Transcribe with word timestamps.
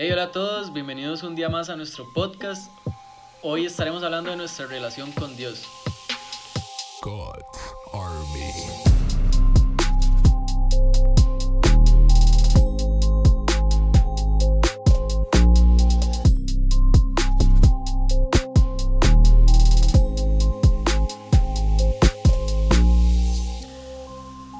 Hey, 0.00 0.12
hola 0.12 0.22
a 0.22 0.30
todos, 0.30 0.72
bienvenidos 0.72 1.24
un 1.24 1.34
día 1.34 1.48
más 1.48 1.70
a 1.70 1.74
nuestro 1.74 2.08
podcast. 2.12 2.70
Hoy 3.42 3.66
estaremos 3.66 4.04
hablando 4.04 4.30
de 4.30 4.36
nuestra 4.36 4.66
relación 4.66 5.10
con 5.10 5.36
Dios. 5.36 5.64
God 7.02 7.42
Army. 7.92 8.52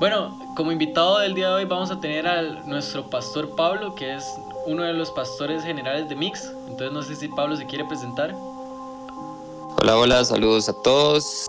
Bueno, 0.01 0.37
como 0.57 0.73
invitado 0.73 1.21
del 1.21 1.37
día 1.37 1.51
de 1.51 1.55
hoy 1.55 1.65
vamos 1.65 1.93
a 1.93 2.01
tener 2.01 2.27
a 2.27 2.43
nuestro 2.43 3.09
pastor 3.09 3.55
Pablo, 3.55 3.95
que 3.95 4.17
es 4.17 4.25
uno 4.69 4.83
de 4.83 4.93
los 4.93 5.11
pastores 5.11 5.65
generales 5.65 6.09
de 6.11 6.15
Mix. 6.15 6.53
Entonces 6.69 6.93
no 6.93 7.03
sé 7.03 7.17
si 7.17 7.29
Pablo 7.29 7.57
se 7.57 7.65
quiere 7.65 7.87
presentar. 7.87 8.35
Hola, 9.81 9.97
hola, 9.97 10.25
saludos 10.25 10.69
a 10.69 10.75
todos. 10.83 11.47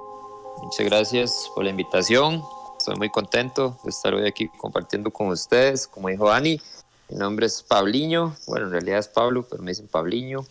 Muchas 0.64 0.86
gracias 0.86 1.52
por 1.54 1.66
la 1.66 1.72
invitación. 1.72 2.42
Estoy 2.78 2.95
muy 2.95 3.09
contento 3.09 3.78
de 3.84 3.90
estar 3.90 4.14
hoy 4.14 4.26
aquí 4.26 4.48
compartiendo 4.58 5.12
con 5.12 5.28
ustedes. 5.28 5.86
Como 5.86 6.08
dijo 6.08 6.32
Ani, 6.32 6.62
mi 7.09 7.18
nombre 7.18 7.45
es 7.45 7.62
Pabliño. 7.62 8.36
Bueno, 8.48 8.68
en 8.68 8.72
realidad 8.72 9.00
es 9.00 9.09
Pablo, 9.09 9.45
pero 9.50 9.62
me 9.62 9.72
dicen 9.72 9.88
Pabliño. 9.88 10.45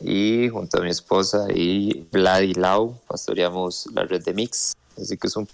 Y 0.00 0.48
junto 0.48 0.78
a 0.78 0.82
mi 0.82 0.90
esposa 0.90 1.46
y 1.52 2.06
Vlad 2.12 2.42
y 2.42 2.54
Lau 2.54 2.96
pastoreamos 3.08 3.88
la 3.92 4.04
red 4.04 4.22
de 4.22 4.32
Mix. 4.32 4.76
Así 4.96 5.16
que 5.16 5.26
es 5.26 5.36
un 5.36 5.48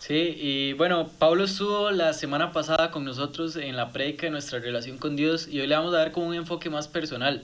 Sí, 0.00 0.34
y 0.38 0.72
bueno, 0.74 1.08
Pablo 1.18 1.44
estuvo 1.44 1.90
la 1.90 2.12
semana 2.12 2.52
pasada 2.52 2.90
con 2.90 3.04
nosotros 3.04 3.56
en 3.56 3.76
la 3.76 3.92
predica 3.92 4.26
de 4.26 4.30
nuestra 4.30 4.60
relación 4.60 4.96
con 4.96 5.16
Dios 5.16 5.48
y 5.48 5.60
hoy 5.60 5.66
le 5.66 5.74
vamos 5.74 5.92
a 5.92 5.98
dar 5.98 6.12
como 6.12 6.28
un 6.28 6.34
enfoque 6.34 6.70
más 6.70 6.86
personal. 6.88 7.42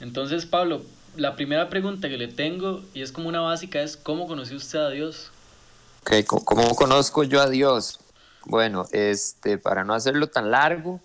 Entonces, 0.00 0.46
Pablo, 0.46 0.82
la 1.16 1.36
primera 1.36 1.68
pregunta 1.68 2.08
que 2.08 2.16
le 2.16 2.28
tengo, 2.28 2.82
y 2.94 3.02
es 3.02 3.12
como 3.12 3.28
una 3.28 3.40
básica, 3.40 3.82
es 3.82 3.96
¿cómo 3.96 4.26
conoció 4.26 4.56
usted 4.56 4.78
a 4.78 4.90
Dios? 4.90 5.30
Ok, 6.02 6.24
¿cómo, 6.26 6.74
conozco 6.74 7.22
yo 7.24 7.40
a 7.42 7.48
Dios? 7.48 8.00
Bueno, 8.46 8.86
este, 8.92 9.58
para 9.58 9.84
no 9.84 9.92
hacerlo 9.92 10.28
tan 10.28 10.50
largo, 10.50 11.00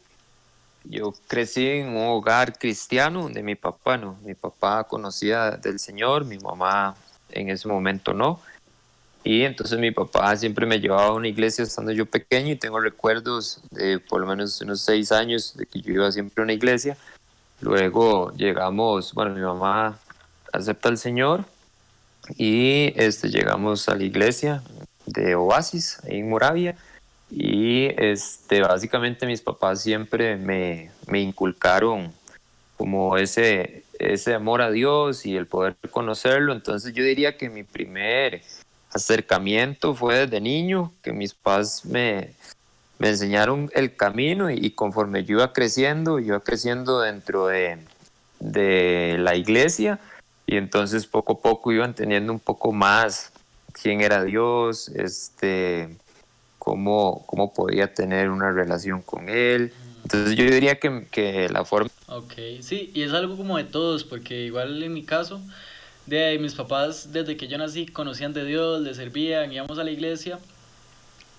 yo 0.86 1.14
crecí 1.27 1.67
en 1.67 1.89
un 1.89 2.08
hogar 2.08 2.58
cristiano 2.58 3.23
donde 3.23 3.44
mi 3.44 3.55
papá 3.55 3.98
no, 3.98 4.17
mi 4.23 4.36
papá 4.36 4.86
conocía 4.86 5.52
del 5.52 5.80
Señor, 5.80 6.23
mi 6.23 6.38
mamá 6.38 6.95
en 7.30 7.50
ese 7.50 7.67
momento 7.67 8.14
no. 8.14 8.39
Y 9.26 9.42
entonces 9.42 9.80
mi 9.80 9.90
papá 9.90 10.36
siempre 10.38 10.68
me 10.68 10.80
llevaba 10.80 11.08
a 11.08 11.14
una 11.14 11.28
iglesia 11.28 11.64
estando 11.64 11.92
yo 11.92 12.06
pequeño 12.06 12.52
y 12.52 12.58
tengo 12.58 12.80
recuerdos 12.80 13.59
de 13.72 13.98
por 13.98 14.22
lo 14.22 14.28
menos 14.28 14.62
unos 14.62 14.82
seis 14.82 15.12
años 15.12 15.58
de 15.58 15.66
que 15.66 15.82
yo 15.82 15.94
iba 15.94 16.12
siempre 16.12 16.42
a 16.42 16.44
una 16.44 16.54
iglesia. 16.54 16.95
Luego 17.59 18.32
llegamos, 18.38 19.16
bueno, 19.16 19.34
mi 19.34 19.42
mamá 19.42 19.98
acepta 20.54 20.90
al 20.90 21.00
Señor 21.00 21.44
y 22.38 22.94
este, 22.95 23.30
llegamos 23.30 23.90
a 23.90 23.95
la 23.95 24.04
iglesia 24.04 24.62
de 25.08 25.34
Oasis, 25.34 25.98
en 26.04 26.30
Moravia. 26.30 26.76
Y 27.32 27.88
este, 27.98 28.62
básicamente 28.62 29.26
mis 29.26 29.42
papás 29.42 29.82
siempre 29.82 30.36
me, 30.36 30.92
me 31.08 31.20
inculcaron 31.20 32.14
como 32.78 33.17
ese, 33.17 33.86
ese 33.98 34.36
amor 34.36 34.62
a 34.62 34.70
Dios 34.70 35.26
y 35.26 35.36
el 35.36 35.48
poder 35.48 35.76
conocerlo. 35.89 36.54
Entonces 36.54 36.94
yo 36.94 37.04
diría 37.04 37.38
que 37.38 37.50
mi 37.50 37.64
primer 37.64 38.44
acercamiento 38.96 39.94
fue 39.94 40.20
desde 40.20 40.42
niño, 40.42 40.92
que 41.04 41.12
mis 41.12 41.34
padres 41.34 41.86
me, 41.86 42.34
me 42.98 43.10
enseñaron 43.10 43.70
el 43.74 43.96
camino 43.96 44.50
y, 44.50 44.72
conforme 44.72 45.24
yo 45.24 45.38
iba 45.38 45.54
creciendo, 45.54 46.20
iba 46.20 46.40
creciendo 46.40 47.02
dentro 47.02 47.48
de, 47.48 47.80
de 48.40 49.18
la 49.20 49.36
iglesia 49.36 50.00
y 50.48 50.58
entonces 50.58 51.05
poco 51.05 51.34
a 51.34 51.42
poco 51.42 51.72
iban 51.72 51.94
teniendo 51.94 52.32
un 52.32 52.39
poco 52.39 52.72
más 52.72 53.32
quién 53.73 54.02
era 54.02 54.23
Dios, 54.23 54.89
este, 54.89 55.98
cómo, 56.58 57.26
cómo 57.26 57.54
podía 57.54 57.94
tener 57.94 58.30
una 58.30 58.52
relación 58.52 59.02
con 59.02 59.30
Él. 59.30 59.73
Entonces 60.04 60.36
yo 60.36 60.45
diría 60.45 60.80
que, 60.80 61.08
que 61.11 61.50
la 61.50 61.66
forma... 61.66 61.89
Ok, 62.08 62.34
sí, 62.61 62.92
y 62.94 63.02
es 63.02 63.11
algo 63.11 63.36
como 63.36 63.58
de 63.58 63.64
todos, 63.64 64.04
porque 64.04 64.42
igual 64.42 64.82
en 64.84 64.94
mi 64.94 65.04
caso, 65.04 65.42
de 66.05 66.23
ahí, 66.23 66.39
mis 66.39 66.54
papás 66.54 67.11
desde 67.11 67.36
que 67.36 67.48
yo 67.48 67.58
nací 67.58 67.88
conocían 67.88 68.33
de 68.33 68.45
Dios, 68.45 68.82
le 68.82 68.93
servían, 68.93 69.52
íbamos 69.52 69.80
a 69.80 69.83
la 69.83 69.92
iglesia. 69.92 70.39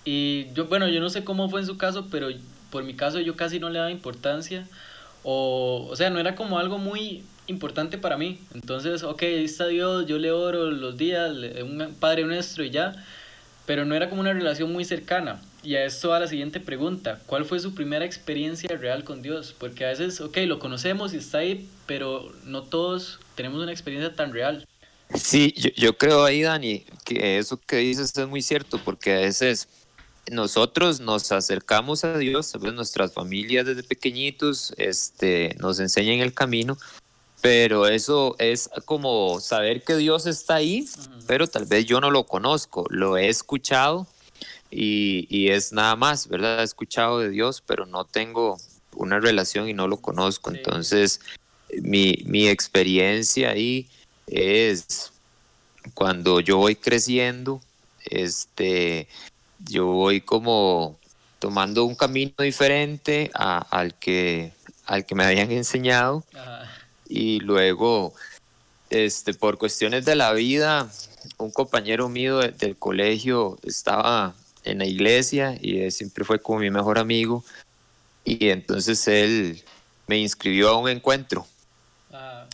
Y 0.03 0.51
yo, 0.53 0.65
bueno, 0.65 0.87
yo 0.87 0.99
no 0.99 1.09
sé 1.09 1.23
cómo 1.23 1.49
fue 1.49 1.61
en 1.61 1.65
su 1.65 1.77
caso, 1.77 2.07
pero 2.11 2.29
por 2.69 2.83
mi 2.83 2.93
caso 2.93 3.19
yo 3.19 3.35
casi 3.35 3.59
no 3.59 3.69
le 3.69 3.79
daba 3.79 3.91
importancia. 3.91 4.67
O, 5.23 5.87
o 5.89 5.95
sea, 5.95 6.09
no 6.09 6.19
era 6.19 6.35
como 6.35 6.59
algo 6.59 6.77
muy 6.77 7.23
importante 7.47 7.97
para 7.97 8.17
mí. 8.17 8.39
Entonces, 8.53 9.03
ok, 9.03 9.23
ahí 9.23 9.45
está 9.45 9.67
Dios, 9.67 10.05
yo 10.05 10.17
le 10.17 10.31
oro 10.31 10.69
los 10.71 10.97
días, 10.97 11.31
un 11.63 11.95
Padre 11.99 12.23
nuestro 12.23 12.63
y 12.63 12.69
ya. 12.69 12.93
Pero 13.65 13.85
no 13.85 13.95
era 13.95 14.09
como 14.09 14.21
una 14.21 14.33
relación 14.33 14.71
muy 14.71 14.85
cercana. 14.85 15.41
Y 15.63 15.75
a 15.75 15.83
esto 15.83 16.09
va 16.09 16.19
la 16.19 16.27
siguiente 16.27 16.59
pregunta. 16.59 17.19
¿Cuál 17.25 17.43
fue 17.43 17.59
su 17.59 17.73
primera 17.73 18.05
experiencia 18.05 18.69
real 18.77 19.03
con 19.03 19.21
Dios? 19.21 19.53
Porque 19.57 19.85
a 19.85 19.89
veces, 19.89 20.21
ok, 20.21 20.37
lo 20.45 20.59
conocemos 20.59 21.13
y 21.13 21.17
está 21.17 21.39
ahí, 21.39 21.67
pero 21.85 22.31
no 22.45 22.63
todos 22.63 23.19
tenemos 23.37 23.63
una 23.63 23.71
experiencia 23.71 24.13
tan 24.13 24.33
real. 24.33 24.67
Sí, 25.13 25.53
yo, 25.55 25.69
yo 25.77 25.97
creo 25.97 26.25
ahí, 26.25 26.41
Dani, 26.41 26.83
que 27.05 27.37
eso 27.37 27.57
que 27.65 27.77
dices 27.77 28.17
es 28.17 28.27
muy 28.27 28.41
cierto, 28.41 28.81
porque 28.83 29.13
a 29.13 29.19
veces 29.19 29.69
nosotros 30.29 30.99
nos 30.99 31.31
acercamos 31.31 32.03
a 32.03 32.17
Dios, 32.17 32.47
vez 32.59 32.73
nuestras 32.73 33.13
familias 33.13 33.65
desde 33.65 33.83
pequeñitos 33.83 34.73
este, 34.77 35.55
nos 35.59 35.79
enseñan 35.79 36.19
el 36.19 36.33
camino, 36.33 36.77
pero 37.41 37.87
eso 37.87 38.35
es 38.39 38.69
como 38.83 39.39
saber 39.39 39.83
que 39.83 39.95
Dios 39.95 40.25
está 40.25 40.55
ahí, 40.55 40.85
pero 41.27 41.47
tal 41.47 41.65
vez 41.65 41.85
yo 41.85 42.01
no 42.01 42.11
lo 42.11 42.25
conozco, 42.25 42.85
lo 42.89 43.15
he 43.15 43.29
escuchado 43.29 44.07
y, 44.69 45.27
y, 45.29 45.49
es 45.49 45.71
nada 45.71 45.95
más, 45.95 46.27
¿verdad? 46.27 46.59
He 46.59 46.63
escuchado 46.63 47.19
de 47.19 47.29
Dios, 47.29 47.63
pero 47.65 47.85
no 47.85 48.03
tengo 48.03 48.57
una 48.95 49.19
relación 49.19 49.69
y 49.69 49.73
no 49.73 49.87
lo 49.87 49.97
conozco, 49.97 50.51
Sí. 50.83 51.19
Mi, 51.81 52.23
mi 52.25 52.47
experiencia 52.47 53.51
ahí 53.51 53.87
es 54.27 55.11
cuando 55.93 56.39
yo 56.39 56.57
voy 56.57 56.75
creciendo, 56.75 57.61
este, 58.05 59.07
yo 59.59 59.87
voy 59.87 60.21
como 60.21 60.97
tomando 61.39 61.85
un 61.85 61.95
camino 61.95 62.33
diferente 62.39 63.31
a- 63.33 63.59
al, 63.59 63.93
que, 63.95 64.51
al 64.85 65.05
que 65.05 65.15
me 65.15 65.23
habían 65.25 65.51
enseñado 65.51 66.23
Ajá. 66.33 66.69
y 67.07 67.39
luego, 67.39 68.13
este, 68.89 69.33
por 69.33 69.57
cuestiones 69.57 70.05
de 70.05 70.15
la 70.15 70.33
vida, 70.33 70.89
un 71.37 71.51
compañero 71.51 72.09
mío 72.09 72.39
de- 72.39 72.51
del 72.51 72.75
colegio 72.77 73.57
estaba 73.63 74.33
en 74.63 74.79
la 74.79 74.85
iglesia 74.85 75.57
y 75.61 75.79
él 75.81 75.91
siempre 75.91 76.25
fue 76.25 76.39
como 76.39 76.59
mi 76.59 76.69
mejor 76.69 76.97
amigo 76.97 77.43
y 78.25 78.49
entonces 78.49 79.07
él 79.07 79.63
me 80.07 80.17
inscribió 80.17 80.69
a 80.69 80.77
un 80.77 80.89
encuentro 80.89 81.45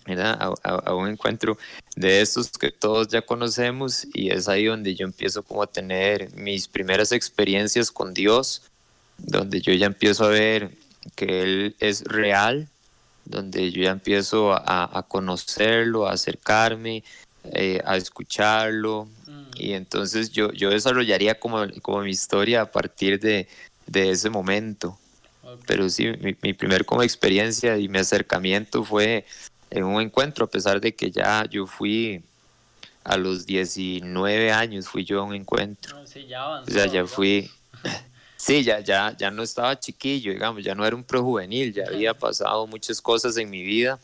A, 0.07 0.53
a- 0.63 0.69
a 0.85 0.95
un 0.95 1.09
encuentro 1.09 1.57
de 1.95 2.21
estos 2.21 2.49
que 2.49 2.71
todos 2.71 3.07
ya 3.07 3.21
conocemos 3.21 4.05
y 4.13 4.31
es 4.31 4.47
ahí 4.47 4.65
donde 4.65 4.95
yo 4.95 5.05
empiezo 5.05 5.43
como 5.43 5.63
a 5.63 5.67
tener 5.67 6.33
mis 6.35 6.67
primeras 6.67 7.11
experiencias 7.11 7.91
con 7.91 8.13
Dios, 8.13 8.63
donde 9.17 9.61
yo 9.61 9.73
ya 9.73 9.85
empiezo 9.85 10.25
a 10.25 10.29
ver 10.29 10.71
que 11.15 11.41
Él 11.43 11.75
es 11.79 12.03
real, 12.03 12.67
donde 13.25 13.71
yo 13.71 13.83
ya 13.83 13.91
empiezo 13.91 14.51
a, 14.53 14.97
a 14.97 15.03
conocerlo, 15.03 16.07
a 16.07 16.13
acercarme, 16.13 17.03
eh, 17.45 17.81
a 17.85 17.95
escucharlo. 17.97 19.07
Mm, 19.27 19.43
y 19.55 19.73
entonces 19.73 20.31
yo, 20.31 20.51
yo 20.51 20.69
desarrollaría 20.69 21.39
como, 21.39 21.65
como 21.81 22.01
mi 22.01 22.11
historia 22.11 22.61
a 22.61 22.71
partir 22.71 23.19
de, 23.19 23.47
de 23.87 24.11
ese 24.11 24.29
momento. 24.29 24.97
Ok. 25.45 25.59
pero 25.67 25.89
sí, 25.89 26.07
mi, 26.21 26.35
mi 26.41 26.53
primer 26.53 26.85
como 26.85 27.03
experiencia 27.03 27.77
y 27.77 27.87
mi 27.89 27.99
acercamiento 27.99 28.83
fue 28.83 29.25
en 29.73 29.83
un 29.83 30.01
encuentro, 30.01 30.45
a 30.45 30.49
pesar 30.49 30.79
de 30.79 30.93
que 30.93 31.09
ya 31.09 31.45
yo 31.49 31.65
fui 31.65 32.23
a 33.03 33.17
los 33.17 33.45
19 33.45 34.51
años, 34.51 34.87
fui 34.87 35.03
yo 35.03 35.19
a 35.19 35.23
un 35.23 35.33
encuentro. 35.33 35.99
No, 35.99 36.07
sí, 36.07 36.27
ya 36.27 36.43
avanzó. 36.43 36.71
O 36.71 36.73
sea, 36.73 36.85
ya 36.85 36.91
digamos. 36.91 37.11
fui, 37.11 37.51
sí, 38.37 38.63
ya, 38.63 38.79
ya, 38.79 39.15
ya 39.17 39.31
no 39.31 39.41
estaba 39.43 39.79
chiquillo, 39.79 40.31
digamos, 40.31 40.63
ya 40.63 40.75
no 40.75 40.85
era 40.85 40.95
un 40.95 41.03
prejuvenil, 41.03 41.73
ya 41.73 41.85
había 41.87 42.13
pasado 42.13 42.67
muchas 42.67 43.01
cosas 43.01 43.35
en 43.37 43.49
mi 43.49 43.63
vida 43.63 43.99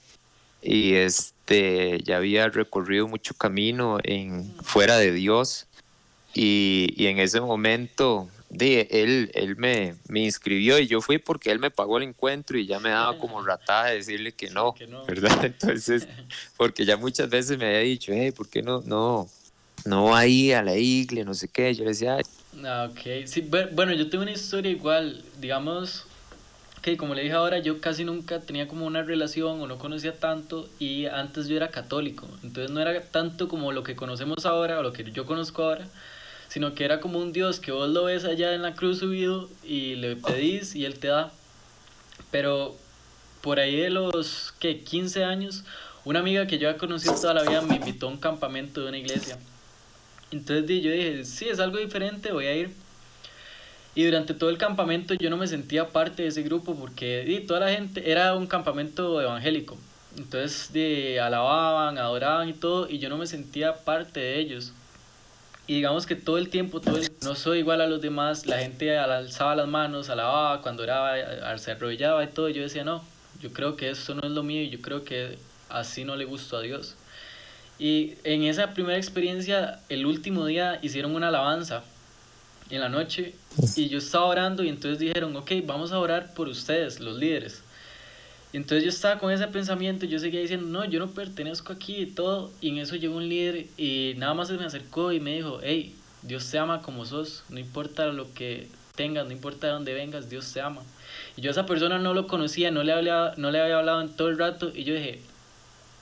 y 0.62 0.96
este, 0.96 2.02
ya 2.04 2.18
había 2.18 2.50
recorrido 2.50 3.08
mucho 3.08 3.34
camino 3.36 4.00
en, 4.04 4.52
fuera 4.64 4.98
de 4.98 5.14
Dios 5.14 5.68
y, 6.34 6.94
y 6.98 7.08
en 7.08 7.20
ese 7.20 7.40
momento 7.40 8.28
de, 8.50 8.88
él, 8.92 9.32
él 9.34 9.56
me, 9.58 9.96
me 10.08 10.22
inscribió 10.22 10.80
y 10.80 10.88
yo 10.88 11.02
fui 11.02 11.18
porque 11.20 11.52
él 11.52 11.60
me 11.60 11.70
pagó 11.72 11.98
el 11.98 12.04
encuentro 12.04 12.58
y 12.58 12.66
ya 12.66 12.80
me 12.80 12.90
daba 12.90 13.18
como 13.18 13.42
ratada 13.46 13.86
de 13.88 13.96
decirle 13.96 14.32
que 14.34 14.50
no, 14.50 14.74
que 14.74 14.88
no. 14.88 15.06
¿verdad? 15.06 15.32
Entonces, 15.46 16.08
porque 16.58 16.86
ya 16.86 16.98
muchas 16.98 17.30
veces 17.30 17.58
me 17.58 17.66
había 17.66 17.80
dicho, 17.80 18.12
hey, 18.14 18.32
¿por 18.32 18.50
qué 18.50 18.62
no, 18.62 18.82
no, 18.86 19.28
no 19.86 20.16
ahí 20.16 20.52
a 20.52 20.64
la 20.64 20.76
iglesia, 20.76 21.26
no 21.26 21.34
sé 21.34 21.48
qué? 21.48 21.74
Yo 21.74 21.84
le 21.84 21.92
decía, 21.92 22.16
"Ay, 22.18 22.24
Ah, 22.66 22.90
ok. 22.92 23.00
Sí, 23.28 23.44
bu- 23.44 23.70
bueno, 23.74 23.94
yo 23.94 24.10
tengo 24.10 24.24
una 24.24 24.32
historia 24.32 24.72
igual, 24.72 25.24
digamos, 25.40 26.06
que 26.82 26.98
como 26.98 27.14
le 27.14 27.22
dije 27.22 27.36
ahora, 27.36 27.60
yo 27.60 27.80
casi 27.80 28.04
nunca 28.04 28.40
tenía 28.42 28.68
como 28.68 28.88
una 28.88 29.04
relación 29.04 29.62
o 29.62 29.68
no 29.68 29.78
conocía 29.78 30.18
tanto 30.20 30.68
y 30.80 31.06
antes 31.06 31.48
yo 31.48 31.56
era 31.58 31.70
católico, 31.70 32.28
entonces 32.42 32.72
no 32.72 32.80
era 32.82 33.00
tanto 33.12 33.48
como 33.48 33.72
lo 33.72 33.84
que 33.84 33.96
conocemos 33.96 34.46
ahora 34.46 34.80
o 34.80 34.84
lo 34.84 34.94
que 34.94 35.04
yo 35.12 35.26
conozco 35.28 35.64
ahora, 35.64 35.88
sino 36.50 36.74
que 36.74 36.84
era 36.84 37.00
como 37.00 37.20
un 37.20 37.32
Dios 37.32 37.60
que 37.60 37.72
vos 37.72 37.88
lo 37.90 38.06
ves 38.06 38.26
allá 38.26 38.54
en 38.54 38.64
la 38.64 38.74
cruz 38.74 39.00
subido 39.00 39.50
y 39.64 39.96
le 39.96 40.16
pedís 40.16 40.76
y 40.76 40.84
Él 40.84 41.00
te 41.00 41.08
da. 41.08 41.32
Pero 42.32 42.76
por 43.42 43.60
ahí 43.60 43.78
de 43.78 43.90
los 43.90 44.54
que 44.60 44.82
15 44.82 45.24
años, 45.24 45.64
una 46.04 46.20
amiga 46.20 46.48
que 46.48 46.58
yo 46.58 46.68
había 46.68 46.80
conocido 46.80 47.16
toda 47.16 47.36
la 47.36 47.44
vida 47.44 47.62
me 47.62 47.76
invitó 47.76 48.08
a 48.08 48.10
un 48.10 48.18
campamento 48.18 48.82
de 48.82 48.90
una 48.90 48.98
iglesia. 48.98 49.38
Entonces 50.32 50.84
yo 50.84 50.92
dije, 50.92 51.24
sí, 51.24 51.48
es 51.48 51.60
algo 51.60 51.78
diferente, 51.78 52.32
voy 52.32 52.48
a 52.48 52.56
ir. 52.56 52.74
Y 53.96 54.06
durante 54.06 54.34
todo 54.34 54.50
el 54.50 54.58
campamento 54.58 55.14
yo 55.14 55.30
no 55.30 55.38
me 55.38 55.48
sentía 55.48 55.90
parte 55.90 56.24
de 56.24 56.30
ese 56.30 56.44
grupo 56.44 56.76
porque 56.76 57.44
toda 57.48 57.62
la 57.62 57.72
gente 57.72 58.12
era 58.12 58.36
un 58.36 58.48
campamento 58.48 59.22
evangélico. 59.22 59.78
Entonces 60.18 60.74
de, 60.74 61.20
alababan, 61.20 61.98
adoraban 61.98 62.50
y 62.50 62.54
todo, 62.54 62.90
y 62.90 62.98
yo 62.98 63.10
no 63.10 63.18
me 63.18 63.28
sentía 63.28 63.76
parte 63.76 64.20
de 64.20 64.40
ellos. 64.40 64.74
Y 65.70 65.76
digamos 65.76 66.08
que 66.08 66.16
todo 66.16 66.40
el 66.40 66.50
tiempo, 66.50 66.82
todo 66.82 66.98
no 67.22 67.36
soy 67.36 67.60
igual 67.60 67.82
a 67.82 67.86
los 67.86 68.02
demás, 68.02 68.48
la 68.48 68.58
gente 68.58 68.98
alzaba 68.98 69.56
las 69.56 69.68
manos, 69.68 70.10
alababa, 70.10 70.64
cuando 70.64 70.82
oraba, 70.82 71.16
se 71.60 71.70
arrodillaba 71.70 72.24
y 72.24 72.28
todo, 72.30 72.50
y 72.50 72.54
yo 72.54 72.64
decía, 72.64 72.84
no, 72.84 73.04
yo 73.40 73.54
creo 73.54 73.76
que 73.76 73.92
eso 73.92 74.16
no 74.16 74.22
es 74.24 74.32
lo 74.32 74.42
mío 74.42 74.64
y 74.64 74.72
yo 74.72 74.82
creo 74.82 75.04
que 75.04 75.38
así 75.70 76.06
no 76.06 76.16
le 76.16 76.26
gustó 76.26 76.58
a 76.58 76.62
Dios. 76.62 76.96
Y 77.78 78.16
en 78.24 78.46
esa 78.46 78.74
primera 78.74 78.98
experiencia, 78.98 79.80
el 79.90 80.08
último 80.08 80.48
día 80.48 80.80
hicieron 80.82 81.14
una 81.14 81.28
alabanza 81.28 81.84
en 82.72 82.82
la 82.82 82.90
noche 82.90 83.36
y 83.76 83.90
yo 83.90 84.00
estaba 84.00 84.26
orando 84.26 84.64
y 84.64 84.70
entonces 84.70 84.98
dijeron, 84.98 85.36
ok, 85.36 85.52
vamos 85.66 85.92
a 85.92 86.00
orar 86.00 86.34
por 86.34 86.48
ustedes, 86.48 87.00
los 87.00 87.16
líderes. 87.16 87.62
Entonces 88.52 88.84
yo 88.84 88.90
estaba 88.90 89.20
con 89.20 89.32
ese 89.32 89.48
pensamiento 89.48 90.06
y 90.06 90.10
yo 90.10 90.18
seguía 90.18 90.42
diciendo, 90.42 90.68
no, 90.68 90.86
yo 90.86 91.00
no 91.00 91.12
pertenezco 91.12 91.74
aquí 91.74 91.98
y 91.98 92.06
todo. 92.08 92.52
Y 92.62 92.70
en 92.70 92.78
eso 92.80 92.96
llegó 92.96 93.18
un 93.18 93.30
líder 93.30 93.68
y 93.78 94.14
nada 94.18 94.34
más 94.34 94.48
se 94.48 94.58
me 94.58 94.66
acercó 94.66 95.12
y 95.12 95.20
me 95.20 95.36
dijo, 95.36 95.60
hey, 95.62 95.96
Dios 96.24 96.50
te 96.50 96.58
ama 96.58 96.82
como 96.82 97.06
sos, 97.06 97.44
no 97.50 97.60
importa 97.60 98.08
lo 98.08 98.34
que 98.34 98.68
tengas, 98.96 99.26
no 99.28 99.32
importa 99.32 99.68
de 99.68 99.74
dónde 99.74 99.94
vengas, 99.94 100.30
Dios 100.30 100.52
te 100.52 100.62
ama. 100.62 100.82
Y 101.38 101.42
yo 101.42 101.50
a 101.50 101.52
esa 101.52 101.66
persona 101.66 102.00
no 102.00 102.14
lo 102.14 102.28
conocía, 102.28 102.72
no 102.72 102.84
le, 102.84 102.92
hablaba, 102.92 103.34
no 103.38 103.52
le 103.52 103.62
había 103.62 103.78
hablado 103.78 104.02
en 104.02 104.10
todo 104.10 104.30
el 104.30 104.38
rato 104.38 104.72
y 104.74 104.84
yo 104.84 104.96
dije, 104.96 105.22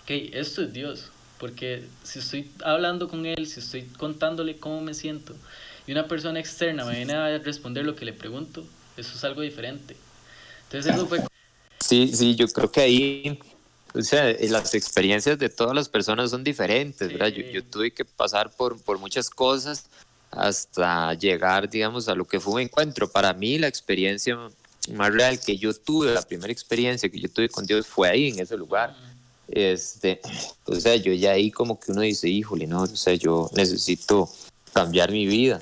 ok, 0.04 0.12
esto 0.34 0.62
es 0.62 0.74
Dios. 0.74 1.12
Porque 1.40 1.84
si 2.04 2.20
estoy 2.20 2.50
hablando 2.64 3.08
con 3.10 3.26
Él, 3.26 3.46
si 3.46 3.60
estoy 3.60 3.84
contándole 3.98 4.58
cómo 4.58 4.82
me 4.82 4.94
siento, 4.94 5.36
y 5.86 5.92
una 5.92 6.08
persona 6.08 6.40
externa 6.40 6.84
me 6.86 6.96
viene 6.96 7.14
a 7.14 7.38
responder 7.38 7.86
lo 7.86 7.96
que 7.96 8.06
le 8.06 8.14
pregunto, 8.14 8.66
eso 8.98 9.16
es 9.16 9.24
algo 9.24 9.42
diferente. 9.42 9.96
Entonces 10.64 10.96
eso 10.96 11.06
fue... 11.06 11.20
Sí, 11.88 12.12
sí, 12.14 12.36
yo 12.36 12.48
creo 12.50 12.70
que 12.70 12.82
ahí, 12.82 13.40
o 13.94 14.02
sea, 14.02 14.36
las 14.42 14.74
experiencias 14.74 15.40
de 15.40 15.48
todas 15.48 15.74
las 15.74 15.88
personas 15.88 16.32
son 16.32 16.44
diferentes, 16.44 17.08
¿verdad? 17.08 17.28
Yo, 17.28 17.44
yo, 17.44 17.64
tuve 17.64 17.92
que 17.92 18.04
pasar 18.04 18.52
por, 18.52 18.82
por 18.82 19.00
muchas 19.00 19.30
cosas 19.30 19.86
hasta 20.30 21.14
llegar, 21.14 21.70
digamos, 21.70 22.10
a 22.10 22.16
lo 22.16 22.26
que 22.26 22.42
fue 22.42 22.56
un 22.56 22.62
encuentro. 22.62 23.10
Para 23.10 23.34
mí 23.34 23.58
la 23.58 23.68
experiencia 23.68 24.38
más 24.94 25.14
real 25.14 25.40
que 25.40 25.58
yo 25.58 25.74
tuve, 25.74 26.14
la 26.14 26.22
primera 26.22 26.52
experiencia 26.52 27.08
que 27.08 27.22
yo 27.22 27.30
tuve 27.30 27.48
con 27.48 27.66
Dios 27.66 27.88
fue 27.88 28.10
ahí, 28.10 28.30
en 28.30 28.40
ese 28.40 28.58
lugar. 28.58 28.94
Este, 29.48 30.20
o 30.66 30.76
sea, 30.76 30.98
yo 30.98 31.14
ya 31.14 31.32
ahí 31.32 31.52
como 31.52 31.80
que 31.80 31.94
uno 31.94 32.02
dice, 32.02 32.28
híjole, 32.28 32.68
no, 32.68 32.82
o 32.82 32.88
sea, 32.88 33.14
yo 33.14 33.50
necesito 33.54 34.30
cambiar 34.74 35.12
mi 35.12 35.26
vida. 35.26 35.62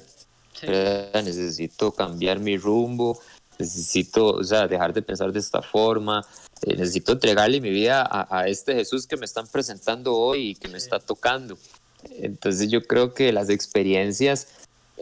Necesito 1.14 1.92
cambiar 1.92 2.40
mi 2.40 2.58
rumbo, 2.58 3.20
necesito, 3.58 4.28
o 4.28 4.44
sea, 4.44 4.68
dejar 4.68 4.94
de 4.94 5.02
pensar 5.02 5.32
de 5.32 5.40
esta 5.40 5.62
forma, 5.62 6.26
eh, 6.62 6.76
necesito 6.76 7.14
entregarle 7.14 7.62
mi 7.62 7.70
vida 7.70 8.08
a, 8.10 8.48
este 8.48 8.76
Jesús 8.76 9.08
que 9.08 9.18
me 9.18 9.26
están 9.26 9.48
presentando 9.48 10.16
hoy 10.16 10.50
y 10.50 10.56
que 10.56 10.68
me 10.68 10.78
está 10.78 11.00
tocando. 11.00 11.58
Entonces 12.20 12.70
yo 12.70 12.84
creo 12.84 13.14
que 13.14 13.32
las 13.32 13.50
experiencias, 13.50 14.48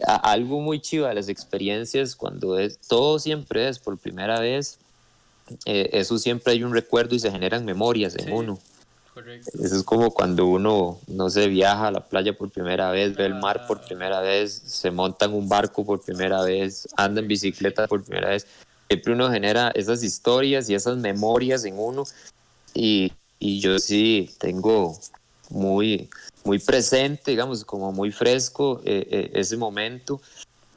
algo 0.06 0.60
muy 0.60 0.80
chido 0.80 1.06
de 1.06 1.14
las 1.14 1.28
experiencias, 1.28 2.16
cuando 2.16 2.58
es, 2.58 2.78
todo 2.78 3.18
siempre 3.18 3.68
es 3.68 3.78
por 3.78 3.98
primera 3.98 4.40
vez, 4.40 4.78
eh, 5.66 5.90
eso 5.92 6.18
siempre 6.18 6.54
hay 6.54 6.64
un 6.64 6.72
recuerdo 6.72 7.14
y 7.14 7.20
se 7.20 7.30
generan 7.30 7.64
memorias 7.64 8.16
en 8.16 8.32
uno. 8.32 8.58
Eso 9.16 9.76
es 9.76 9.82
como 9.84 10.10
cuando 10.12 10.46
uno, 10.46 10.98
no 11.06 11.30
se 11.30 11.48
viaja 11.48 11.88
a 11.88 11.90
la 11.90 12.00
playa 12.00 12.36
por 12.36 12.50
primera 12.50 12.90
vez, 12.90 13.14
ve 13.16 13.26
el 13.26 13.34
mar 13.34 13.66
por 13.66 13.80
primera 13.80 14.20
vez, 14.20 14.52
se 14.52 14.90
monta 14.90 15.26
en 15.26 15.34
un 15.34 15.48
barco 15.48 15.84
por 15.84 16.02
primera 16.02 16.42
vez, 16.42 16.88
anda 16.96 17.20
en 17.20 17.28
bicicleta 17.28 17.86
por 17.86 18.02
primera 18.02 18.30
vez. 18.30 18.46
Siempre 18.88 19.12
uno 19.12 19.30
genera 19.30 19.70
esas 19.74 20.02
historias 20.02 20.68
y 20.68 20.74
esas 20.74 20.96
memorias 20.96 21.64
en 21.64 21.78
uno. 21.78 22.04
Y, 22.74 23.12
y 23.38 23.60
yo 23.60 23.78
sí 23.78 24.30
tengo 24.38 24.98
muy, 25.50 26.08
muy 26.44 26.58
presente, 26.58 27.30
digamos, 27.30 27.64
como 27.64 27.92
muy 27.92 28.10
fresco 28.10 28.80
eh, 28.84 29.06
eh, 29.10 29.30
ese 29.34 29.56
momento. 29.56 30.20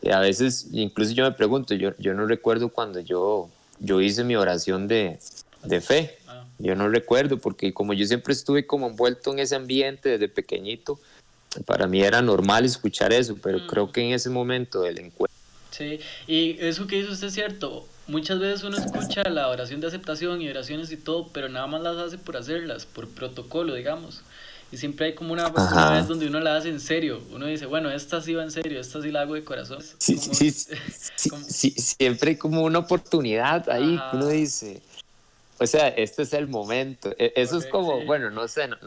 Y 0.01 0.11
a 0.11 0.19
veces, 0.19 0.67
incluso 0.71 1.11
yo 1.13 1.25
me 1.25 1.31
pregunto, 1.31 1.73
yo, 1.73 1.91
yo 1.97 2.13
no 2.13 2.25
recuerdo 2.27 2.69
cuando 2.69 2.99
yo, 2.99 3.49
yo 3.79 3.99
hice 3.99 4.23
mi 4.23 4.35
oración 4.35 4.87
de, 4.87 5.19
de 5.63 5.81
fe. 5.81 6.17
Yo 6.59 6.75
no 6.75 6.89
recuerdo 6.89 7.37
porque 7.37 7.73
como 7.73 7.93
yo 7.93 8.05
siempre 8.05 8.33
estuve 8.33 8.65
como 8.65 8.87
envuelto 8.87 9.31
en 9.31 9.39
ese 9.39 9.55
ambiente 9.55 10.09
desde 10.09 10.27
pequeñito, 10.27 10.99
para 11.65 11.87
mí 11.87 12.01
era 12.01 12.21
normal 12.21 12.65
escuchar 12.65 13.13
eso, 13.13 13.37
pero 13.41 13.59
mm. 13.59 13.67
creo 13.67 13.91
que 13.91 14.01
en 14.01 14.13
ese 14.13 14.29
momento 14.29 14.81
del 14.81 14.99
encuentro. 14.99 15.35
Sí, 15.71 15.99
y 16.27 16.57
eso 16.59 16.87
que 16.87 16.97
dice 16.97 17.11
usted 17.11 17.27
es 17.27 17.33
cierto. 17.33 17.87
Muchas 18.07 18.39
veces 18.39 18.63
uno 18.63 18.77
escucha 18.77 19.23
la 19.29 19.49
oración 19.49 19.81
de 19.81 19.87
aceptación 19.87 20.41
y 20.41 20.49
oraciones 20.49 20.91
y 20.91 20.97
todo, 20.97 21.27
pero 21.33 21.49
nada 21.49 21.67
más 21.67 21.81
las 21.81 21.97
hace 21.97 22.17
por 22.17 22.37
hacerlas, 22.37 22.85
por 22.85 23.09
protocolo, 23.09 23.75
digamos. 23.75 24.21
Y 24.71 24.77
siempre 24.77 25.07
hay 25.07 25.15
como 25.15 25.33
una, 25.33 25.49
vez 25.49 26.07
donde 26.07 26.27
uno 26.27 26.39
la 26.39 26.55
hace 26.55 26.69
en 26.69 26.79
serio. 26.79 27.21
Uno 27.31 27.45
dice, 27.45 27.65
bueno, 27.65 27.89
esta 27.89 28.21
sí 28.21 28.33
va 28.33 28.43
en 28.43 28.51
serio, 28.51 28.79
esta 28.79 29.01
sí 29.01 29.11
la 29.11 29.21
hago 29.21 29.35
de 29.35 29.43
corazón. 29.43 29.79
Sí, 29.97 30.17
sí, 30.17 30.51
sí, 31.47 31.71
siempre 31.71 32.31
hay 32.31 32.37
como 32.37 32.63
una 32.63 32.79
oportunidad 32.79 33.69
ahí. 33.69 33.99
Uno 34.13 34.27
dice, 34.27 34.81
o 35.59 35.65
sea, 35.65 35.87
este 35.89 36.23
es 36.23 36.33
el 36.33 36.47
momento. 36.47 37.13
E, 37.17 37.33
eso 37.35 37.57
es 37.57 37.65
como, 37.65 38.05
bueno, 38.05 38.29
no 38.29 38.47
sé, 38.47 38.67
no, 38.67 38.77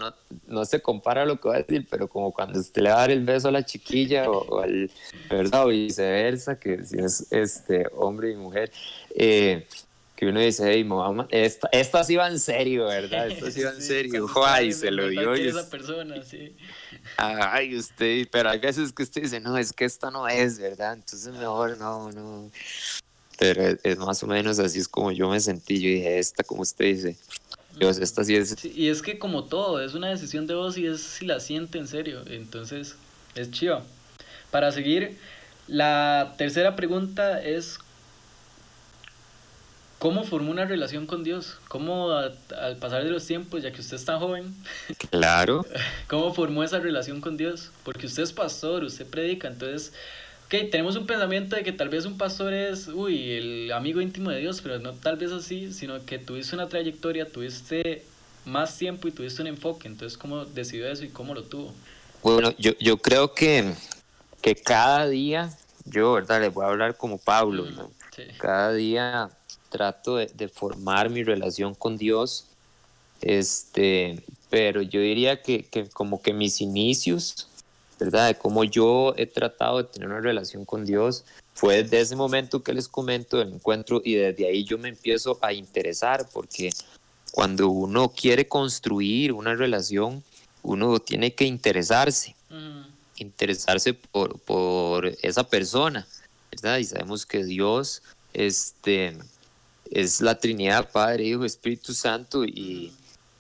no, 0.47 0.65
se 0.65 0.81
compara 0.81 1.23
a 1.23 1.27
lo 1.27 1.41
que 1.41 1.49
voy 1.49 1.57
a 1.57 1.63
decir, 1.63 1.87
pero 1.91 2.09
como 2.09 2.33
cuando 2.33 2.61
usted 2.61 2.83
le 2.83 2.91
va 2.91 2.97
a 2.97 3.01
dar 3.01 3.11
el 3.11 3.25
beso 3.25 3.49
a 3.49 3.51
la 3.51 3.65
chiquilla 3.65 4.31
o, 4.31 4.61
al, 4.61 4.91
¿verdad? 5.29 5.67
O 5.67 5.69
viceversa, 5.69 6.59
que 6.59 6.85
si 6.85 6.99
es 6.99 7.27
este 7.33 7.87
hombre 7.97 8.31
y 8.31 8.37
mujer, 8.37 8.71
eh, 9.15 9.67
que 10.15 10.27
uno 10.27 10.39
dice, 10.39 10.71
hey, 10.71 10.85
mamá, 10.85 11.27
esta, 11.31 11.69
esta 11.73 12.05
sí 12.05 12.15
va 12.15 12.29
en 12.29 12.39
serio, 12.39 12.87
¿verdad? 12.87 13.29
Esta 13.31 13.51
sí 13.51 13.63
va 13.63 13.71
en 13.71 13.81
serio. 13.81 14.27
Ay, 14.45 14.71
se 14.73 14.91
lo 14.91 15.09
dio. 15.09 15.35
Y 15.35 15.49
esa 15.49 15.69
persona, 15.71 16.23
sí. 16.23 16.55
Ay, 17.17 17.75
usted, 17.75 18.29
pero 18.31 18.51
hay 18.51 18.59
veces 18.59 18.93
que 18.93 19.03
usted 19.03 19.23
dice, 19.23 19.41
no, 19.41 19.57
es 19.57 19.73
que 19.73 19.87
esta 19.87 20.11
no 20.11 20.29
es, 20.29 20.59
¿verdad? 20.59 20.93
Entonces 20.93 21.33
mejor 21.33 21.79
no, 21.79 22.13
no 22.13 22.51
pero 23.41 23.75
es, 23.83 23.97
más 23.97 24.23
o 24.23 24.27
menos 24.27 24.59
así 24.59 24.79
es 24.79 24.87
como 24.87 25.11
yo 25.13 25.31
me 25.31 25.41
sentí. 25.41 25.81
Yo 25.81 25.89
dije, 25.89 26.19
esta, 26.19 26.45
como 26.45 26.61
usted 26.61 26.85
dice, 26.85 27.17
Dios, 27.79 27.97
esta 27.97 28.23
sí 28.23 28.37
es. 28.37 28.63
y 28.67 28.91
es 28.91 29.01
que, 29.01 29.19
como 29.19 29.45
todo, 29.45 29.83
es 29.83 29.95
una 29.95 30.11
decisión 30.11 30.47
de 30.47 30.55
vos 30.55 30.77
y 30.77 30.87
es 30.87 31.01
si 31.01 31.25
la 31.25 31.41
siente 31.41 31.79
en 31.79 31.89
serio. 31.89 32.21
Entonces, 32.27 32.97
es 33.35 33.51
chiva. 33.51 33.83
Para 34.51 34.71
seguir, 34.73 35.17
la 35.69 36.35
tercera 36.37 36.77
pregunta 36.77 37.43
es: 37.43 37.79
¿Cómo 39.99 40.25
formó 40.25 40.51
una 40.51 40.67
relación 40.67 41.07
con 41.07 41.25
Dios? 41.25 41.57
¿Cómo 41.69 42.11
al 42.11 42.77
pasar 42.79 43.05
de 43.05 43.11
los 43.11 43.27
tiempos, 43.27 43.63
ya 43.63 43.73
que 43.73 43.81
usted 43.81 43.97
es 43.97 44.05
tan 44.05 44.21
joven? 44.21 44.55
Claro. 45.11 45.65
¿Cómo 46.09 46.35
formó 46.35 46.63
esa 46.63 46.79
relación 46.79 47.23
con 47.23 47.39
Dios? 47.39 47.71
Porque 47.85 48.05
usted 48.05 48.23
es 48.23 48.35
pastor, 48.35 48.85
usted 48.85 49.07
predica, 49.07 49.49
entonces 49.49 49.95
ok, 50.51 50.69
tenemos 50.69 50.97
un 50.97 51.07
pensamiento 51.07 51.55
de 51.55 51.63
que 51.63 51.71
tal 51.71 51.89
vez 51.89 52.07
un 52.07 52.19
pastor 52.19 52.53
es, 52.53 52.89
uy, 52.89 53.31
el 53.31 53.73
amigo 53.73 54.01
íntimo 54.01 54.31
de 54.31 54.41
Dios, 54.41 54.61
pero 54.61 54.81
no 54.81 54.95
tal 54.95 55.17
vez 55.17 55.31
así, 55.31 55.73
sino 55.73 56.05
que 56.05 56.19
tuviste 56.19 56.57
una 56.57 56.69
trayectoria, 56.69 57.31
tuviste 57.31 58.03
más 58.45 58.77
tiempo 58.77 59.07
y 59.07 59.13
tuviste 59.13 59.43
un 59.43 59.49
enfoque. 59.49 59.87
Entonces, 59.87 60.19
¿cómo 60.19 60.45
decidió 60.45 60.89
eso 60.89 61.05
y 61.05 61.09
cómo 61.11 61.35
lo 61.35 61.45
tuvo? 61.45 61.73
Bueno, 62.25 62.53
yo, 62.59 62.73
yo 62.81 62.97
creo 62.97 63.33
que, 63.33 63.73
que 64.43 64.57
cada 64.57 65.07
día, 65.09 65.57
yo, 65.85 66.15
¿verdad? 66.15 66.41
Les 66.41 66.53
voy 66.53 66.65
a 66.65 66.69
hablar 66.69 66.97
como 66.97 67.19
Pablo, 67.19 67.67
mm, 67.67 67.75
¿no? 67.77 67.93
Cada 68.39 68.73
día 68.73 69.31
trato 69.69 70.17
de, 70.17 70.27
de, 70.27 70.49
formar 70.49 71.11
mi 71.11 71.23
relación 71.23 71.77
con 71.77 71.97
Dios, 71.97 72.47
este, 73.23 74.21
pero 74.51 74.83
yo 74.83 75.01
diría 75.01 75.43
que, 75.43 75.63
que 75.63 75.89
como 75.89 76.21
que 76.21 76.33
mis 76.33 76.61
inicios 76.61 77.50
¿verdad? 78.01 78.29
De 78.29 78.35
cómo 78.35 78.65
yo 78.65 79.15
he 79.17 79.27
tratado 79.27 79.79
de 79.79 79.85
tener 79.85 80.09
una 80.09 80.21
relación 80.21 80.65
con 80.65 80.87
Dios. 80.87 81.25
Fue 81.53 81.83
desde 81.83 82.01
ese 82.01 82.17
momento 82.17 82.63
que 82.63 82.73
les 82.73 82.89
comento 82.89 83.37
del 83.37 83.53
encuentro 83.53 84.01
y 84.03 84.15
desde 84.15 84.49
ahí 84.49 84.65
yo 84.65 84.79
me 84.79 84.89
empiezo 84.89 85.39
a 85.43 85.53
interesar 85.53 86.27
porque 86.33 86.71
cuando 87.31 87.69
uno 87.69 88.09
quiere 88.09 88.49
construir 88.49 89.33
una 89.33 89.55
relación, 89.55 90.25
uno 90.63 90.99
tiene 90.99 91.35
que 91.35 91.45
interesarse, 91.45 92.35
interesarse 93.17 93.95
por, 93.95 94.39
por, 94.41 95.07
esa 95.23 95.45
persona, 95.45 96.07
¿verdad? 96.51 96.79
Y 96.79 96.85
sabemos 96.85 97.27
que 97.27 97.45
Dios 97.45 98.03
este, 98.33 99.17
es 99.91 100.21
la 100.21 100.39
Trinidad, 100.39 100.91
Padre, 100.91 101.25
Hijo, 101.25 101.45
Espíritu 101.45 101.93
Santo, 101.93 102.45
y, 102.45 102.93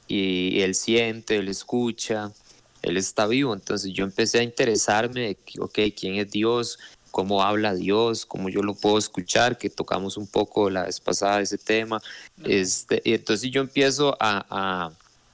y 0.07 0.61
Él 0.61 0.75
siente, 0.75 1.37
Él 1.37 1.49
escucha, 1.49 2.33
Él 2.83 2.97
está 2.97 3.27
vivo. 3.27 3.55
Entonces 3.55 3.93
yo 3.93 4.05
empecé 4.05 4.41
a 4.41 4.43
interesarme 4.43 5.21
de, 5.21 5.39
ok, 5.61 5.79
¿quién 5.97 6.17
es 6.17 6.31
Dios? 6.31 6.79
cómo 7.11 7.43
habla 7.43 7.75
Dios, 7.75 8.25
cómo 8.25 8.49
yo 8.49 8.63
lo 8.63 8.75
puedo 8.75 8.99
escuchar, 8.99 9.59
que 9.59 9.69
tocamos 9.71 10.17
un 10.17 10.27
poco 10.27 10.71
la 10.71 10.85
vez 10.85 11.01
pasada 11.01 11.41
ese 11.41 11.59
tema. 11.59 12.01
Este, 12.45 13.03
y 13.05 13.15
entonces 13.15 13.51
yo 13.51 13.61
empiezo 13.61 14.17
a, 14.21 14.93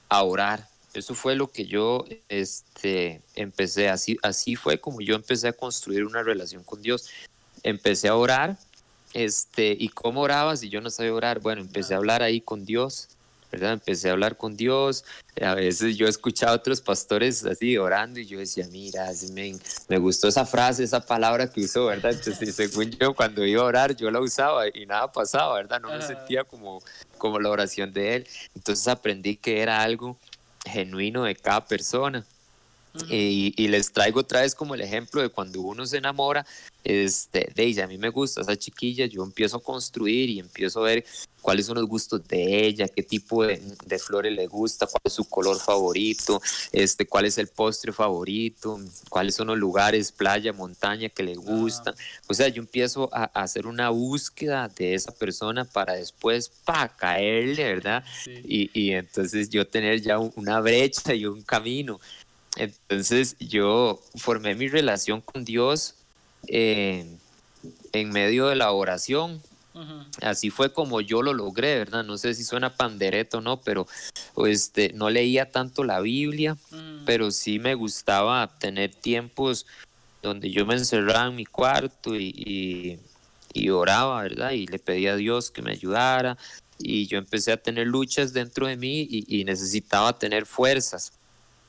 a, 0.09 0.23
orar. 0.23 0.67
Eso 0.93 1.13
fue 1.13 1.35
lo 1.35 1.51
que 1.51 1.65
yo 1.65 2.05
este, 2.27 3.21
empecé, 3.35 3.89
así, 3.89 4.17
así 4.23 4.55
fue 4.55 4.79
como 4.79 5.01
yo 5.01 5.15
empecé 5.15 5.47
a 5.47 5.53
construir 5.53 6.05
una 6.05 6.23
relación 6.23 6.63
con 6.63 6.81
Dios. 6.81 7.09
Empecé 7.63 8.07
a 8.07 8.15
orar, 8.15 8.57
este, 9.13 9.75
¿y 9.77 9.89
cómo 9.89 10.21
oraba 10.21 10.55
si 10.57 10.69
yo 10.69 10.81
no 10.81 10.89
sabía 10.89 11.13
orar? 11.13 11.39
Bueno, 11.39 11.61
empecé 11.61 11.93
a 11.93 11.97
hablar 11.97 12.23
ahí 12.23 12.41
con 12.41 12.65
Dios, 12.65 13.09
¿verdad? 13.51 13.73
Empecé 13.73 14.09
a 14.09 14.13
hablar 14.13 14.37
con 14.37 14.55
Dios. 14.55 15.05
A 15.41 15.55
veces 15.55 15.97
yo 15.97 16.07
he 16.07 16.09
escuchado 16.09 16.53
a 16.53 16.55
otros 16.55 16.81
pastores 16.81 17.45
así 17.45 17.77
orando 17.77 18.19
y 18.19 18.25
yo 18.25 18.39
decía, 18.39 18.67
mira, 18.71 19.07
me, 19.33 19.55
me 19.87 19.97
gustó 19.97 20.27
esa 20.27 20.45
frase, 20.45 20.83
esa 20.83 20.99
palabra 20.99 21.49
que 21.49 21.61
usó, 21.61 21.85
¿verdad? 21.85 22.11
Entonces, 22.11 22.55
según 22.55 22.91
yo, 22.91 23.13
cuando 23.13 23.45
iba 23.45 23.61
a 23.61 23.65
orar, 23.65 23.95
yo 23.95 24.09
la 24.11 24.19
usaba 24.19 24.67
y 24.67 24.85
nada 24.85 25.11
pasaba, 25.11 25.55
¿verdad? 25.55 25.79
No 25.79 25.89
me 25.89 26.01
sentía 26.01 26.43
como, 26.43 26.81
como 27.17 27.39
la 27.39 27.49
oración 27.49 27.93
de 27.93 28.15
él. 28.15 28.27
Entonces 28.55 28.87
aprendí 28.87 29.37
que 29.37 29.61
era 29.61 29.81
algo 29.81 30.17
genuino 30.65 31.23
de 31.23 31.35
cada 31.35 31.65
persona. 31.65 32.25
Y, 33.09 33.53
y, 33.55 33.67
les 33.67 33.91
traigo 33.91 34.21
otra 34.21 34.41
vez 34.41 34.55
como 34.55 34.75
el 34.75 34.81
ejemplo 34.81 35.21
de 35.21 35.29
cuando 35.29 35.61
uno 35.61 35.85
se 35.85 35.97
enamora, 35.97 36.45
este, 36.83 37.51
de 37.53 37.63
ella, 37.63 37.83
a 37.83 37.87
mí 37.87 37.97
me 37.97 38.07
gusta 38.07 38.39
esa 38.39 38.55
chiquilla, 38.55 39.05
yo 39.07 39.21
empiezo 39.21 39.57
a 39.57 39.61
construir 39.61 40.29
y 40.29 40.39
empiezo 40.39 40.79
a 40.79 40.83
ver 40.83 41.05
cuáles 41.41 41.65
son 41.65 41.75
los 41.75 41.85
gustos 41.85 42.25
de 42.27 42.65
ella, 42.65 42.87
qué 42.87 43.03
tipo 43.03 43.45
de, 43.45 43.59
flores 43.99 44.31
le 44.31 44.47
gusta, 44.47 44.87
cuál 44.87 45.01
es 45.03 45.11
su 45.11 45.27
color 45.27 45.59
favorito, 45.59 46.41
este, 46.71 47.05
cuál 47.05 47.25
es 47.25 47.37
el 47.37 47.47
postre 47.47 47.91
favorito, 47.91 48.79
cuáles 49.09 49.35
son 49.35 49.47
los 49.47 49.57
lugares, 49.57 50.13
playa, 50.13 50.53
montaña 50.53 51.09
que 51.09 51.23
le 51.23 51.35
gustan. 51.35 51.93
O 52.27 52.33
sea, 52.33 52.47
yo 52.47 52.61
empiezo 52.61 53.09
a, 53.11 53.25
hacer 53.25 53.67
una 53.67 53.89
búsqueda 53.89 54.69
de 54.69 54.93
esa 54.93 55.11
persona 55.11 55.65
para 55.65 55.93
después, 55.93 56.49
para 56.63 56.87
caerle, 56.87 57.63
¿verdad? 57.63 58.03
Y, 58.25 58.69
y 58.73 58.91
entonces 58.91 59.49
yo 59.49 59.67
tener 59.67 60.01
ya 60.01 60.19
una 60.19 60.61
brecha 60.61 61.13
y 61.13 61.25
un 61.25 61.41
camino. 61.41 61.99
Entonces 62.57 63.35
yo 63.39 64.01
formé 64.15 64.55
mi 64.55 64.67
relación 64.67 65.21
con 65.21 65.45
Dios 65.45 65.95
eh, 66.47 67.17
en 67.93 68.09
medio 68.09 68.47
de 68.47 68.55
la 68.55 68.71
oración, 68.71 69.41
Así 70.21 70.49
fue 70.49 70.73
como 70.73 71.01
yo 71.01 71.21
lo 71.21 71.33
logré, 71.33 71.77
¿verdad? 71.77 72.03
No 72.03 72.17
sé 72.17 72.33
si 72.33 72.43
suena 72.43 72.75
pandereto 72.75 73.37
o 73.37 73.41
no, 73.41 73.61
pero 73.61 73.87
este, 74.47 74.91
no 74.93 75.09
leía 75.09 75.51
tanto 75.51 75.83
la 75.83 75.99
Biblia, 75.99 76.57
pero 77.05 77.29
sí 77.31 77.59
me 77.59 77.75
gustaba 77.75 78.47
tener 78.57 78.95
tiempos 78.95 79.67
donde 80.23 80.49
yo 80.49 80.65
me 80.65 80.73
encerraba 80.73 81.27
en 81.27 81.35
mi 81.35 81.45
cuarto 81.45 82.15
y, 82.15 82.99
y, 83.53 83.69
oraba, 83.69 84.23
¿verdad? 84.23 84.51
Y 84.51 84.65
le 84.65 84.79
pedía 84.79 85.13
a 85.13 85.15
Dios 85.15 85.51
que 85.51 85.61
me 85.61 85.71
ayudara. 85.71 86.37
Y 86.79 87.07
yo 87.07 87.17
empecé 87.17 87.51
a 87.51 87.57
tener 87.57 87.87
luchas 87.87 88.33
dentro 88.33 88.67
de 88.67 88.77
mí 88.77 89.07
y, 89.09 89.41
y 89.41 89.43
necesitaba 89.45 90.17
tener 90.17 90.45
fuerzas 90.45 91.13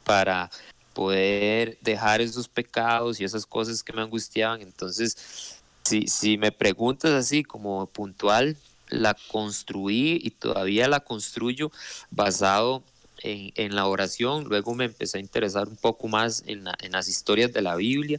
para 0.04 0.50
poder 0.98 1.78
dejar 1.80 2.20
esos 2.20 2.48
pecados 2.48 3.20
y 3.20 3.24
esas 3.24 3.46
cosas 3.46 3.84
que 3.84 3.92
me 3.92 4.02
angustiaban. 4.02 4.60
Entonces, 4.62 5.60
si, 5.84 6.08
si 6.08 6.36
me 6.36 6.50
preguntas 6.50 7.12
así 7.12 7.44
como 7.44 7.86
puntual, 7.86 8.56
la 8.88 9.14
construí 9.30 10.18
y 10.20 10.30
todavía 10.30 10.88
la 10.88 10.98
construyo 10.98 11.70
basado 12.10 12.82
en, 13.22 13.52
en, 13.54 13.76
la 13.76 13.86
oración. 13.86 14.46
Luego 14.48 14.74
me 14.74 14.86
empecé 14.86 15.18
a 15.18 15.20
interesar 15.20 15.68
un 15.68 15.76
poco 15.76 16.08
más 16.08 16.42
en, 16.48 16.64
en, 16.80 16.90
las 16.90 17.06
historias 17.06 17.52
de 17.52 17.62
la 17.62 17.76
Biblia. 17.76 18.18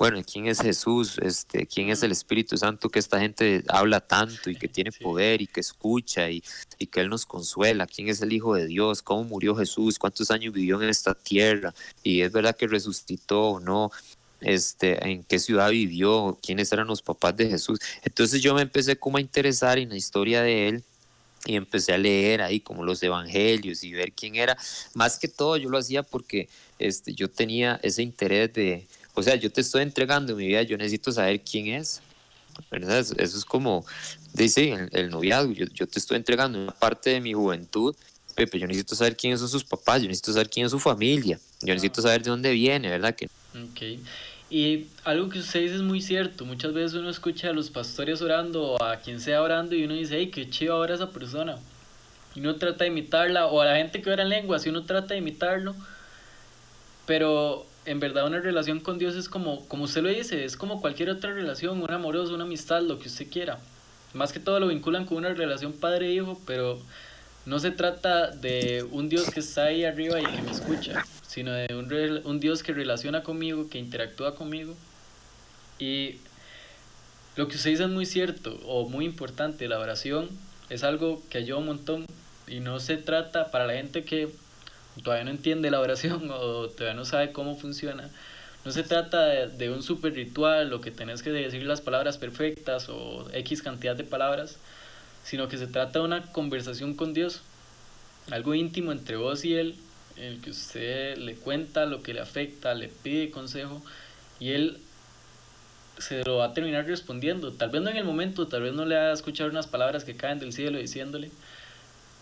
Bueno, 0.00 0.22
¿quién 0.24 0.46
es 0.46 0.62
Jesús? 0.62 1.18
Este, 1.18 1.66
¿Quién 1.66 1.90
es 1.90 2.02
el 2.02 2.10
Espíritu 2.10 2.56
Santo 2.56 2.88
que 2.88 2.98
esta 2.98 3.20
gente 3.20 3.62
habla 3.68 4.00
tanto 4.00 4.48
y 4.48 4.56
que 4.56 4.66
tiene 4.66 4.92
poder 4.92 5.42
y 5.42 5.46
que 5.46 5.60
escucha 5.60 6.30
y, 6.30 6.42
y 6.78 6.86
que 6.86 7.02
Él 7.02 7.10
nos 7.10 7.26
consuela? 7.26 7.86
¿Quién 7.86 8.08
es 8.08 8.22
el 8.22 8.32
Hijo 8.32 8.54
de 8.54 8.64
Dios? 8.66 9.02
¿Cómo 9.02 9.24
murió 9.24 9.54
Jesús? 9.54 9.98
¿Cuántos 9.98 10.30
años 10.30 10.54
vivió 10.54 10.80
en 10.80 10.88
esta 10.88 11.12
tierra? 11.12 11.74
¿Y 12.02 12.22
es 12.22 12.32
verdad 12.32 12.56
que 12.56 12.66
resucitó 12.66 13.42
o 13.42 13.60
no? 13.60 13.90
este, 14.40 15.06
en 15.06 15.22
qué 15.22 15.38
ciudad 15.38 15.68
vivió, 15.68 16.38
quiénes 16.42 16.72
eran 16.72 16.86
los 16.86 17.02
papás 17.02 17.36
de 17.36 17.50
Jesús. 17.50 17.78
Entonces 18.02 18.40
yo 18.40 18.54
me 18.54 18.62
empecé 18.62 18.96
como 18.96 19.18
a 19.18 19.20
interesar 19.20 19.76
en 19.76 19.90
la 19.90 19.96
historia 19.96 20.40
de 20.40 20.68
él 20.68 20.84
y 21.44 21.56
empecé 21.56 21.92
a 21.92 21.98
leer 21.98 22.40
ahí 22.40 22.60
como 22.60 22.82
los 22.82 23.02
evangelios 23.02 23.84
y 23.84 23.92
ver 23.92 24.12
quién 24.12 24.36
era. 24.36 24.56
Más 24.94 25.18
que 25.18 25.28
todo 25.28 25.58
yo 25.58 25.68
lo 25.68 25.76
hacía 25.76 26.02
porque 26.02 26.48
este, 26.78 27.12
yo 27.12 27.28
tenía 27.28 27.78
ese 27.82 28.02
interés 28.02 28.50
de, 28.54 28.86
o 29.20 29.22
sea, 29.22 29.36
yo 29.36 29.50
te 29.50 29.60
estoy 29.60 29.82
entregando 29.82 30.34
mi 30.34 30.48
vida, 30.48 30.62
yo 30.62 30.76
necesito 30.76 31.12
saber 31.12 31.40
quién 31.40 31.68
es. 31.68 32.02
¿verdad? 32.70 32.98
Eso, 32.98 33.14
es 33.16 33.44
como, 33.44 33.86
dice 34.34 34.72
el, 34.72 34.88
el 34.92 35.10
noviazgo, 35.10 35.52
yo, 35.52 35.66
yo, 35.72 35.86
te 35.86 35.98
estoy 35.98 36.16
entregando 36.16 36.60
una 36.60 36.72
parte 36.72 37.10
de 37.10 37.20
mi 37.20 37.32
juventud, 37.32 37.94
Pepe, 38.34 38.58
yo 38.58 38.66
necesito 38.66 38.94
saber 38.94 39.16
quiénes 39.16 39.40
son 39.40 39.48
sus 39.48 39.64
papás, 39.64 40.02
yo 40.02 40.08
necesito 40.08 40.32
saber 40.32 40.50
quién 40.50 40.66
es 40.66 40.72
su 40.72 40.78
familia, 40.78 41.38
yo 41.60 41.74
necesito 41.74 42.02
saber 42.02 42.22
de 42.22 42.30
dónde 42.30 42.50
viene, 42.52 42.90
¿verdad? 42.90 43.14
Que... 43.14 43.28
Okay. 43.72 44.02
Y 44.50 44.88
algo 45.04 45.28
que 45.28 45.38
usted 45.38 45.60
dice 45.60 45.76
es 45.76 45.82
muy 45.82 46.02
cierto. 46.02 46.44
Muchas 46.44 46.72
veces 46.72 46.94
uno 46.94 47.08
escucha 47.08 47.50
a 47.50 47.52
los 47.52 47.70
pastores 47.70 48.20
orando 48.20 48.72
o 48.72 48.82
a 48.82 48.96
quien 48.96 49.20
sea 49.20 49.42
orando 49.42 49.76
y 49.76 49.84
uno 49.84 49.94
dice, 49.94 50.16
hey, 50.18 50.30
qué 50.32 50.50
chido 50.50 50.74
ahora 50.74 50.96
esa 50.96 51.10
persona. 51.10 51.56
Y 52.34 52.40
uno 52.40 52.56
trata 52.56 52.84
de 52.84 52.90
imitarla, 52.90 53.46
o 53.46 53.60
a 53.60 53.66
la 53.66 53.76
gente 53.76 54.02
que 54.02 54.10
ora 54.10 54.22
en 54.22 54.28
lenguas, 54.28 54.66
y 54.66 54.68
uno 54.68 54.84
trata 54.84 55.14
de 55.14 55.18
imitarlo. 55.18 55.74
Pero 57.06 57.66
en 57.86 58.00
verdad 58.00 58.26
una 58.26 58.40
relación 58.40 58.80
con 58.80 58.98
Dios 58.98 59.14
es 59.14 59.28
como, 59.28 59.66
como 59.68 59.84
usted 59.84 60.02
lo 60.02 60.08
dice, 60.08 60.44
es 60.44 60.56
como 60.56 60.80
cualquier 60.80 61.10
otra 61.10 61.32
relación, 61.32 61.82
un 61.82 61.90
amoroso, 61.90 62.34
una 62.34 62.44
amistad, 62.44 62.82
lo 62.82 62.98
que 62.98 63.08
usted 63.08 63.28
quiera. 63.30 63.58
Más 64.12 64.32
que 64.32 64.40
todo 64.40 64.60
lo 64.60 64.68
vinculan 64.68 65.06
con 65.06 65.18
una 65.18 65.32
relación 65.32 65.72
padre-hijo, 65.72 66.40
pero 66.46 66.80
no 67.46 67.58
se 67.58 67.70
trata 67.70 68.30
de 68.30 68.84
un 68.90 69.08
Dios 69.08 69.30
que 69.30 69.40
está 69.40 69.64
ahí 69.64 69.84
arriba 69.84 70.20
y 70.20 70.24
que 70.24 70.42
me 70.42 70.50
escucha 70.50 71.04
sino 71.30 71.52
de 71.52 71.68
un, 71.76 72.22
un 72.24 72.40
Dios 72.40 72.64
que 72.64 72.72
relaciona 72.72 73.22
conmigo, 73.22 73.68
que 73.70 73.78
interactúa 73.78 74.34
conmigo. 74.34 74.74
Y 75.78 76.16
lo 77.36 77.46
que 77.46 77.54
usted 77.54 77.70
dice 77.70 77.84
es 77.84 77.88
muy 77.88 78.04
cierto 78.04 78.58
o 78.66 78.88
muy 78.88 79.04
importante, 79.04 79.68
la 79.68 79.78
oración 79.78 80.28
es 80.70 80.82
algo 80.82 81.22
que 81.30 81.38
ayuda 81.38 81.60
un 81.60 81.66
montón 81.66 82.06
y 82.48 82.58
no 82.58 82.80
se 82.80 82.96
trata 82.96 83.52
para 83.52 83.64
la 83.68 83.74
gente 83.74 84.02
que 84.02 84.28
todavía 85.02 85.24
no 85.24 85.30
entiende 85.30 85.70
la 85.70 85.80
oración 85.80 86.30
o 86.30 86.68
todavía 86.68 86.94
no 86.94 87.04
sabe 87.04 87.32
cómo 87.32 87.56
funciona. 87.56 88.10
No 88.64 88.72
se 88.72 88.82
trata 88.82 89.46
de, 89.46 89.70
un 89.70 89.82
super 89.82 90.12
ritual 90.12 90.68
lo 90.68 90.80
que 90.82 90.90
tenés 90.90 91.22
que 91.22 91.30
decir 91.30 91.62
las 91.64 91.80
palabras 91.80 92.18
perfectas 92.18 92.88
o 92.90 93.26
X 93.32 93.62
cantidad 93.62 93.96
de 93.96 94.04
palabras, 94.04 94.58
sino 95.24 95.48
que 95.48 95.56
se 95.56 95.66
trata 95.66 96.00
de 96.00 96.04
una 96.04 96.30
conversación 96.32 96.94
con 96.94 97.14
Dios, 97.14 97.40
algo 98.30 98.54
íntimo 98.54 98.92
entre 98.92 99.16
vos 99.16 99.44
y 99.46 99.54
Él, 99.54 99.76
en 100.16 100.24
el 100.24 100.40
que 100.42 100.50
usted 100.50 101.16
le 101.16 101.34
cuenta 101.36 101.86
lo 101.86 102.02
que 102.02 102.12
le 102.12 102.20
afecta, 102.20 102.74
le 102.74 102.88
pide 102.88 103.30
consejo 103.30 103.82
y 104.38 104.52
él 104.52 104.78
se 105.98 106.24
lo 106.24 106.38
va 106.38 106.46
a 106.46 106.54
terminar 106.54 106.86
respondiendo. 106.86 107.52
Tal 107.52 107.70
vez 107.70 107.82
no 107.82 107.90
en 107.90 107.96
el 107.96 108.04
momento, 108.04 108.48
tal 108.48 108.62
vez 108.62 108.72
no 108.72 108.84
le 108.84 108.96
va 108.96 109.10
a 109.10 109.12
escuchar 109.12 109.50
unas 109.50 109.66
palabras 109.66 110.04
que 110.04 110.16
caen 110.16 110.38
del 110.38 110.52
cielo 110.52 110.78
diciéndole, 110.78 111.30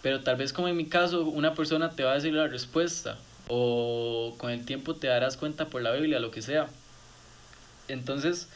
pero 0.03 0.21
tal 0.21 0.37
vez 0.37 0.53
como 0.53 0.69
en 0.69 0.77
mi 0.77 0.87
caso, 0.87 1.25
una 1.25 1.55
persona 1.55 1.91
te 1.91 2.05
va 2.05 2.13
a 2.13 2.15
decir 2.15 2.33
la 2.33 2.47
respuesta 2.47 3.19
o 3.49 4.35
con 4.39 4.51
el 4.51 4.65
tiempo 4.65 4.95
te 4.95 5.07
darás 5.07 5.37
cuenta 5.37 5.67
por 5.67 5.83
la 5.83 5.93
Biblia, 5.93 6.21
lo 6.21 6.31
que 6.31 6.43
sea. 6.43 6.69
Entonces, 7.89 8.49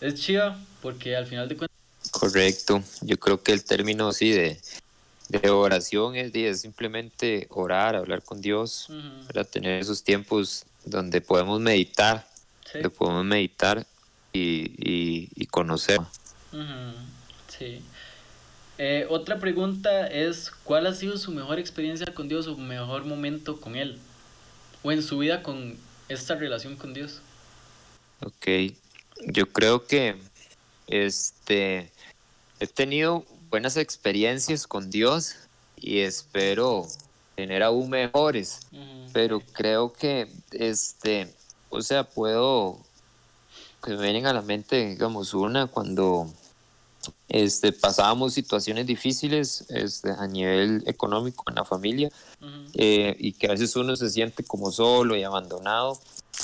es 0.00 0.14
chiva 0.14 0.58
porque 0.80 1.16
al 1.16 1.26
final 1.26 1.48
de 1.48 1.56
cuentas... 1.56 1.76
Correcto, 2.10 2.82
yo 3.02 3.18
creo 3.18 3.42
que 3.42 3.52
el 3.52 3.64
término 3.64 4.12
sí 4.12 4.30
de 4.30 4.58
de 5.28 5.50
oración 5.50 6.16
es, 6.16 6.60
simplemente 6.60 7.46
orar, 7.50 7.96
hablar 7.96 8.22
con 8.22 8.40
Dios, 8.40 8.88
para 9.26 9.44
tener 9.44 9.80
esos 9.80 10.02
tiempos 10.02 10.64
donde 10.84 11.20
podemos 11.20 11.60
meditar, 11.60 12.26
donde 12.72 12.90
podemos 12.90 13.24
meditar 13.24 13.86
y, 14.32 15.28
y, 15.36 15.46
conocer. 15.46 16.00
Sí. 17.48 17.82
Eh, 18.78 19.06
otra 19.10 19.40
pregunta 19.40 20.06
es, 20.06 20.50
¿cuál 20.62 20.86
ha 20.86 20.94
sido 20.94 21.18
su 21.18 21.32
mejor 21.32 21.58
experiencia 21.58 22.06
con 22.14 22.28
Dios 22.28 22.46
o 22.46 22.56
mejor 22.56 23.04
momento 23.04 23.60
con 23.60 23.74
Él? 23.74 23.98
O 24.82 24.92
en 24.92 25.02
su 25.02 25.18
vida 25.18 25.42
con 25.42 25.76
esta 26.08 26.36
relación 26.36 26.76
con 26.76 26.94
Dios. 26.94 27.20
Ok, 28.24 28.72
yo 29.26 29.46
creo 29.46 29.84
que 29.86 30.16
este 30.86 31.90
he 32.60 32.66
tenido 32.66 33.24
buenas 33.50 33.76
experiencias 33.76 34.66
con 34.66 34.90
Dios 34.90 35.36
y 35.76 35.98
espero 35.98 36.86
tener 37.34 37.62
aún 37.62 37.90
mejores. 37.90 38.60
Pero 39.12 39.40
creo 39.52 39.92
que, 39.92 40.28
este, 40.52 41.32
o 41.70 41.80
sea, 41.82 42.04
puedo, 42.04 42.78
que 43.82 43.92
me 43.92 44.02
vienen 44.02 44.26
a 44.26 44.32
la 44.32 44.42
mente, 44.42 44.88
digamos, 44.88 45.34
una 45.34 45.66
cuando 45.66 46.32
este, 47.28 47.72
pasábamos 47.72 48.34
situaciones 48.34 48.86
difíciles 48.86 49.64
este, 49.68 50.10
a 50.10 50.26
nivel 50.26 50.82
económico 50.86 51.44
en 51.48 51.56
la 51.56 51.64
familia 51.64 52.10
eh, 52.74 53.14
y 53.18 53.32
que 53.32 53.48
a 53.48 53.50
veces 53.50 53.74
uno 53.76 53.96
se 53.96 54.08
siente 54.10 54.44
como 54.44 54.72
solo 54.72 55.16
y 55.16 55.24
abandonado. 55.24 55.98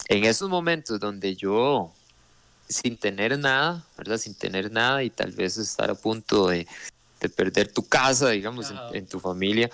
En 0.09 0.25
esos 0.25 0.50
momentos 0.50 1.00
donde 1.00 1.37
yo, 1.37 1.92
sin 2.68 2.97
tener 2.97 3.38
nada, 3.38 3.85
¿verdad? 3.97 4.18
Sin 4.18 4.35
tener 4.35 4.71
nada 4.71 5.02
y 5.02 5.11
tal 5.11 5.33
vez 5.33 5.56
estar 5.56 5.90
a 5.90 5.94
punto 5.94 6.49
de, 6.49 6.66
de 7.21 7.28
perder 7.28 7.73
tu 7.73 7.87
casa, 7.87 8.30
digamos, 8.30 8.71
en, 8.71 8.76
Ajá. 8.76 8.90
en 8.92 9.06
tu 9.06 9.21
familia, 9.21 9.71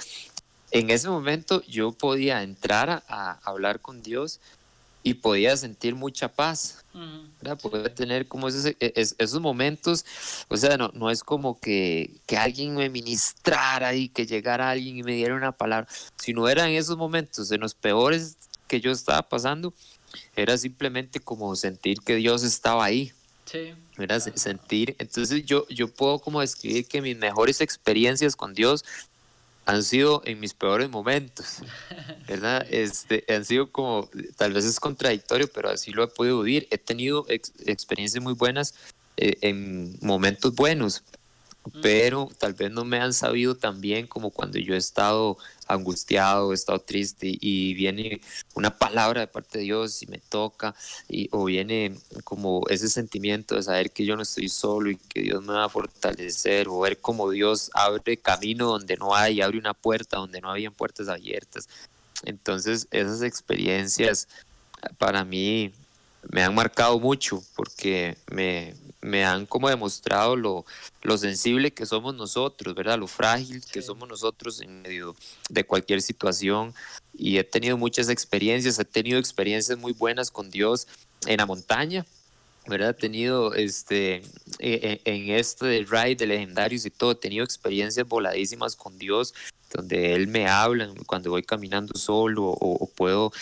en 0.70 0.90
ese 0.90 1.08
momento 1.08 1.62
yo 1.66 1.90
podía 1.92 2.42
entrar 2.42 2.90
a, 2.90 3.02
a 3.08 3.38
hablar 3.42 3.80
con 3.80 4.02
Dios 4.02 4.40
y 5.02 5.14
podía 5.14 5.56
sentir 5.56 5.94
mucha 5.94 6.28
paz. 6.28 6.76
¿verdad? 7.40 7.58
Poder 7.58 7.94
tener 7.94 8.26
como 8.28 8.48
esos, 8.48 8.66
e- 8.66 8.76
es- 8.80 9.14
esos 9.16 9.40
momentos, 9.40 10.04
o 10.48 10.56
sea, 10.56 10.76
no, 10.76 10.90
no 10.92 11.08
es 11.10 11.22
como 11.22 11.58
que, 11.58 12.10
que 12.26 12.36
alguien 12.36 12.74
me 12.74 12.90
ministrara 12.90 13.94
y 13.94 14.08
que 14.08 14.26
llegara 14.26 14.70
alguien 14.70 14.98
y 14.98 15.02
me 15.02 15.12
diera 15.14 15.34
una 15.34 15.52
palabra, 15.52 15.88
sino 16.16 16.48
eran 16.48 16.70
esos 16.70 16.96
momentos, 16.98 17.50
en 17.52 17.60
los 17.60 17.74
peores 17.74 18.36
que 18.66 18.80
yo 18.80 18.90
estaba 18.90 19.22
pasando, 19.22 19.72
era 20.36 20.58
simplemente 20.58 21.20
como 21.20 21.54
sentir 21.56 22.00
que 22.00 22.16
Dios 22.16 22.42
estaba 22.42 22.84
ahí, 22.84 23.12
Sí. 23.46 23.74
Se- 23.96 24.38
Sentir, 24.38 24.94
entonces 24.98 25.44
yo, 25.44 25.66
yo 25.68 25.88
puedo 25.88 26.18
como 26.20 26.40
describir 26.40 26.86
que 26.86 27.02
mis 27.02 27.16
mejores 27.16 27.60
experiencias 27.60 28.36
con 28.36 28.54
Dios 28.54 28.84
han 29.70 29.84
sido 29.84 30.22
en 30.24 30.40
mis 30.40 30.52
peores 30.52 30.90
momentos, 30.90 31.58
¿verdad? 32.26 32.66
Este, 32.70 33.24
han 33.28 33.44
sido 33.44 33.70
como, 33.70 34.08
tal 34.36 34.52
vez 34.52 34.64
es 34.64 34.80
contradictorio, 34.80 35.48
pero 35.52 35.70
así 35.70 35.92
lo 35.92 36.02
he 36.02 36.08
podido 36.08 36.42
vivir. 36.42 36.66
He 36.70 36.78
tenido 36.78 37.24
ex- 37.28 37.52
experiencias 37.66 38.22
muy 38.22 38.34
buenas 38.34 38.74
eh, 39.16 39.36
en 39.42 39.96
momentos 40.00 40.54
buenos, 40.54 41.04
pero 41.82 42.28
tal 42.38 42.54
vez 42.54 42.70
no 42.70 42.84
me 42.84 42.98
han 42.98 43.12
sabido 43.12 43.54
tan 43.54 43.80
bien 43.80 44.06
como 44.06 44.30
cuando 44.30 44.58
yo 44.58 44.74
he 44.74 44.78
estado 44.78 45.36
angustiado, 45.66 46.52
he 46.52 46.54
estado 46.54 46.78
triste 46.80 47.36
y 47.38 47.74
viene 47.74 48.20
una 48.54 48.76
palabra 48.76 49.20
de 49.20 49.26
parte 49.26 49.58
de 49.58 49.64
Dios 49.64 50.02
y 50.02 50.06
me 50.06 50.18
toca 50.18 50.74
y, 51.08 51.28
o 51.32 51.44
viene 51.44 51.96
como 52.24 52.66
ese 52.68 52.88
sentimiento 52.88 53.54
de 53.54 53.62
saber 53.62 53.90
que 53.90 54.04
yo 54.04 54.16
no 54.16 54.22
estoy 54.22 54.48
solo 54.48 54.90
y 54.90 54.96
que 54.96 55.22
Dios 55.22 55.42
me 55.44 55.52
va 55.52 55.66
a 55.66 55.68
fortalecer 55.68 56.68
o 56.68 56.80
ver 56.80 56.98
como 56.98 57.30
Dios 57.30 57.70
abre 57.74 58.16
camino 58.16 58.66
donde 58.66 58.96
no 58.96 59.14
hay, 59.14 59.40
abre 59.40 59.58
una 59.58 59.74
puerta 59.74 60.16
donde 60.16 60.40
no 60.40 60.50
habían 60.50 60.72
puertas 60.72 61.08
abiertas. 61.08 61.68
Entonces 62.24 62.88
esas 62.90 63.22
experiencias 63.22 64.28
para 64.98 65.24
mí 65.24 65.72
me 66.30 66.42
han 66.42 66.54
marcado 66.54 66.98
mucho 66.98 67.42
porque 67.54 68.16
me, 68.30 68.74
me 69.02 69.24
han 69.24 69.46
como 69.46 69.68
demostrado 69.68 70.36
lo, 70.36 70.66
lo 71.02 71.16
sensible 71.16 71.70
que 71.72 71.86
somos 71.86 72.14
nosotros, 72.14 72.74
¿verdad? 72.74 72.98
Lo 72.98 73.06
frágil 73.06 73.64
que 73.64 73.80
Sí. 73.80 73.86
somos 73.86 74.08
nosotros 74.08 74.60
en 74.60 74.82
medio 74.82 75.16
de 75.48 75.64
cualquier 75.64 76.02
situación. 76.02 76.74
Y 77.16 77.38
he 77.38 77.44
tenido 77.44 77.76
muchas 77.76 78.08
experiencias, 78.08 78.78
he 78.78 78.84
tenido 78.84 79.18
experiencias 79.18 79.78
muy 79.78 79.92
buenas 79.92 80.30
con 80.30 80.50
Dios 80.50 80.86
en 81.26 81.38
la 81.38 81.46
montaña, 81.46 82.04
¿verdad? 82.66 82.90
He 82.90 82.94
tenido 82.94 83.54
este, 83.54 84.16
eh, 84.16 84.22
eh, 84.58 85.00
en 85.04 85.30
este 85.30 85.84
ride 85.88 86.16
de 86.16 86.26
legendarios 86.26 86.84
y 86.84 86.90
todo, 86.90 87.12
he 87.12 87.16
tenido 87.16 87.44
experiencias 87.44 88.06
voladísimas 88.06 88.76
con 88.76 88.98
Dios, 88.98 89.34
donde 89.72 90.14
Él 90.14 90.26
me 90.28 90.46
habla 90.46 90.92
cuando 91.06 91.30
voy 91.30 91.42
caminando 91.42 91.98
solo 91.98 92.44
o, 92.44 92.84
o 92.84 92.86
puedo 92.86 93.32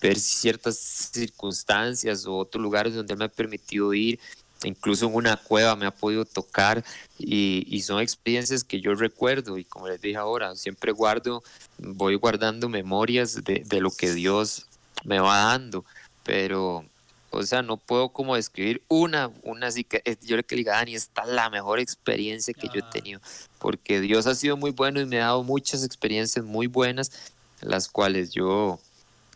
ver 0.00 0.18
ciertas 0.18 0.76
circunstancias 1.12 2.26
o 2.26 2.36
otros 2.36 2.62
lugares 2.62 2.94
donde 2.94 3.12
Él 3.14 3.18
me 3.18 3.24
ha 3.26 3.28
permitido 3.28 3.92
ir, 3.94 4.18
incluso 4.64 5.06
en 5.06 5.14
una 5.14 5.36
cueva 5.36 5.76
me 5.76 5.86
ha 5.86 5.90
podido 5.90 6.24
tocar 6.24 6.84
y, 7.18 7.66
y 7.68 7.82
son 7.82 8.00
experiencias 8.00 8.64
que 8.64 8.80
yo 8.80 8.94
recuerdo 8.94 9.58
y 9.58 9.64
como 9.64 9.88
les 9.88 10.00
dije 10.00 10.16
ahora, 10.16 10.54
siempre 10.56 10.92
guardo, 10.92 11.42
voy 11.78 12.14
guardando 12.16 12.68
memorias 12.68 13.44
de, 13.44 13.62
de 13.66 13.80
lo 13.80 13.90
que 13.90 14.12
Dios 14.12 14.66
me 15.04 15.20
va 15.20 15.38
dando, 15.38 15.84
pero 16.24 16.84
o 17.30 17.42
sea, 17.42 17.62
no 17.62 17.76
puedo 17.76 18.08
como 18.08 18.36
describir 18.36 18.82
una, 18.88 19.30
una 19.42 19.66
así 19.66 19.84
que 19.84 20.02
yo 20.22 20.36
le 20.36 20.44
que 20.44 20.54
le 20.54 20.60
diga, 20.60 20.76
Dani, 20.76 20.94
esta 20.94 21.22
es 21.22 21.28
la 21.28 21.50
mejor 21.50 21.80
experiencia 21.80 22.54
que 22.54 22.68
yo 22.68 22.76
he 22.76 22.82
Ajá. 22.82 22.90
tenido, 22.90 23.20
porque 23.58 24.00
Dios 24.00 24.26
ha 24.26 24.34
sido 24.34 24.56
muy 24.56 24.70
bueno 24.70 25.00
y 25.00 25.06
me 25.06 25.20
ha 25.20 25.26
dado 25.26 25.42
muchas 25.42 25.84
experiencias 25.84 26.44
muy 26.44 26.66
buenas, 26.66 27.12
las 27.60 27.88
cuales 27.88 28.30
yo, 28.32 28.80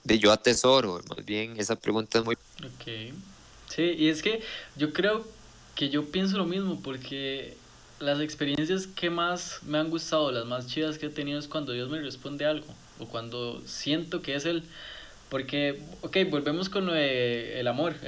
de 0.04 0.18
yo 0.18 0.32
atesoro, 0.32 1.00
más 1.08 1.24
bien 1.24 1.58
esa 1.58 1.76
pregunta 1.76 2.18
es 2.18 2.24
muy... 2.24 2.38
Sí, 3.70 3.94
y 3.96 4.08
es 4.08 4.20
que 4.20 4.42
yo 4.76 4.92
creo 4.92 5.24
que 5.76 5.90
yo 5.90 6.10
pienso 6.10 6.36
lo 6.36 6.44
mismo, 6.44 6.80
porque 6.82 7.56
las 8.00 8.20
experiencias 8.20 8.88
que 8.88 9.10
más 9.10 9.60
me 9.62 9.78
han 9.78 9.90
gustado, 9.90 10.32
las 10.32 10.44
más 10.44 10.66
chidas 10.66 10.98
que 10.98 11.06
he 11.06 11.10
tenido 11.10 11.38
es 11.38 11.46
cuando 11.46 11.72
Dios 11.72 11.88
me 11.88 12.00
responde 12.00 12.46
algo, 12.46 12.66
o 12.98 13.06
cuando 13.06 13.62
siento 13.66 14.22
que 14.22 14.34
es 14.34 14.44
Él. 14.44 14.64
Porque, 15.28 15.80
ok, 16.02 16.16
volvemos 16.28 16.68
con 16.68 16.90
el 16.90 17.66
amor. 17.68 17.94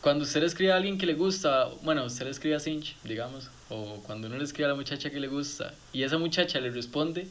Cuando 0.00 0.22
usted 0.22 0.40
le 0.40 0.46
escribe 0.46 0.70
a 0.70 0.76
alguien 0.76 0.98
que 0.98 1.06
le 1.06 1.14
gusta, 1.14 1.68
bueno, 1.82 2.04
usted 2.04 2.26
le 2.26 2.30
escribe 2.30 2.54
a 2.54 2.60
Cinch, 2.60 2.94
digamos, 3.02 3.50
o 3.70 4.00
cuando 4.04 4.28
uno 4.28 4.36
le 4.36 4.44
escribe 4.44 4.66
a 4.66 4.68
la 4.68 4.76
muchacha 4.76 5.10
que 5.10 5.18
le 5.18 5.26
gusta, 5.26 5.74
y 5.92 6.04
esa 6.04 6.16
muchacha 6.16 6.60
le 6.60 6.70
responde, 6.70 7.26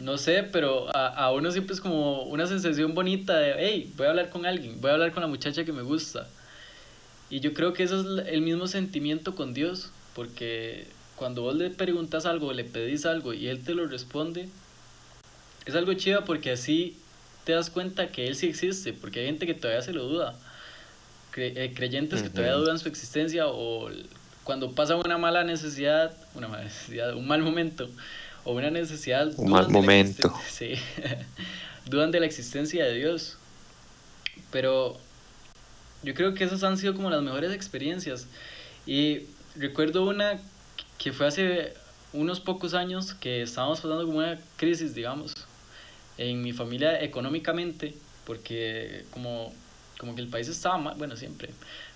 no 0.00 0.18
sé, 0.18 0.42
pero 0.42 0.94
a, 0.94 1.08
a 1.08 1.32
uno 1.32 1.50
siempre 1.50 1.74
es 1.74 1.80
como 1.80 2.22
una 2.24 2.46
sensación 2.46 2.94
bonita 2.94 3.38
de, 3.38 3.54
hey, 3.58 3.92
voy 3.96 4.06
a 4.06 4.10
hablar 4.10 4.30
con 4.30 4.46
alguien, 4.46 4.80
voy 4.80 4.90
a 4.90 4.94
hablar 4.94 5.12
con 5.12 5.22
la 5.22 5.28
muchacha 5.28 5.64
que 5.64 5.72
me 5.72 5.82
gusta. 5.82 6.28
Y 7.30 7.40
yo 7.40 7.52
creo 7.52 7.72
que 7.72 7.82
eso 7.82 8.00
es 8.00 8.26
el 8.28 8.42
mismo 8.42 8.66
sentimiento 8.66 9.34
con 9.34 9.54
Dios, 9.54 9.90
porque 10.14 10.86
cuando 11.16 11.42
vos 11.42 11.56
le 11.56 11.70
preguntas 11.70 12.26
algo, 12.26 12.52
le 12.52 12.64
pedís 12.64 13.06
algo 13.06 13.32
y 13.34 13.48
Él 13.48 13.64
te 13.64 13.74
lo 13.74 13.86
responde, 13.86 14.48
es 15.66 15.74
algo 15.74 15.92
chido 15.94 16.24
porque 16.24 16.52
así 16.52 16.96
te 17.44 17.52
das 17.52 17.70
cuenta 17.70 18.08
que 18.08 18.26
Él 18.26 18.34
sí 18.34 18.46
existe, 18.46 18.92
porque 18.92 19.20
hay 19.20 19.26
gente 19.26 19.46
que 19.46 19.54
todavía 19.54 19.82
se 19.82 19.92
lo 19.92 20.04
duda, 20.04 20.36
eh, 21.36 21.72
creyentes 21.74 22.22
que 22.22 22.30
todavía 22.30 22.54
dudan 22.54 22.78
su 22.78 22.88
existencia 22.88 23.46
o 23.46 23.90
cuando 24.44 24.72
pasa 24.72 24.96
una 24.96 25.18
mala 25.18 25.44
necesidad, 25.44 26.16
una 26.34 26.48
mala 26.48 26.64
necesidad, 26.64 27.14
un 27.14 27.26
mal 27.26 27.42
momento 27.42 27.88
o 28.48 28.52
una 28.52 28.70
necesidad, 28.70 29.30
Un 29.36 29.50
mal 29.50 29.68
momento. 29.68 30.32
sí, 30.48 30.72
dudan 31.84 32.10
de 32.10 32.18
la 32.20 32.24
existencia 32.24 32.86
de 32.86 32.94
Dios. 32.94 33.36
Pero 34.50 34.96
yo 36.02 36.14
creo 36.14 36.32
que 36.32 36.44
esas 36.44 36.64
han 36.64 36.78
sido 36.78 36.94
como 36.94 37.10
las 37.10 37.22
mejores 37.22 37.52
experiencias. 37.52 38.26
Y 38.86 39.24
recuerdo 39.54 40.06
una 40.06 40.38
que 40.96 41.12
fue 41.12 41.26
hace 41.26 41.74
unos 42.14 42.40
pocos 42.40 42.72
años 42.72 43.12
que 43.12 43.42
estábamos 43.42 43.80
pasando 43.80 44.06
como 44.06 44.18
una 44.18 44.38
crisis, 44.56 44.94
digamos, 44.94 45.34
en 46.16 46.40
mi 46.40 46.54
familia 46.54 47.02
económicamente, 47.02 47.92
porque 48.24 49.04
como, 49.10 49.52
como 49.98 50.14
que 50.14 50.22
el 50.22 50.28
país 50.28 50.48
estaba 50.48 50.78
mal, 50.78 50.94
bueno, 50.96 51.16
siempre, 51.18 51.50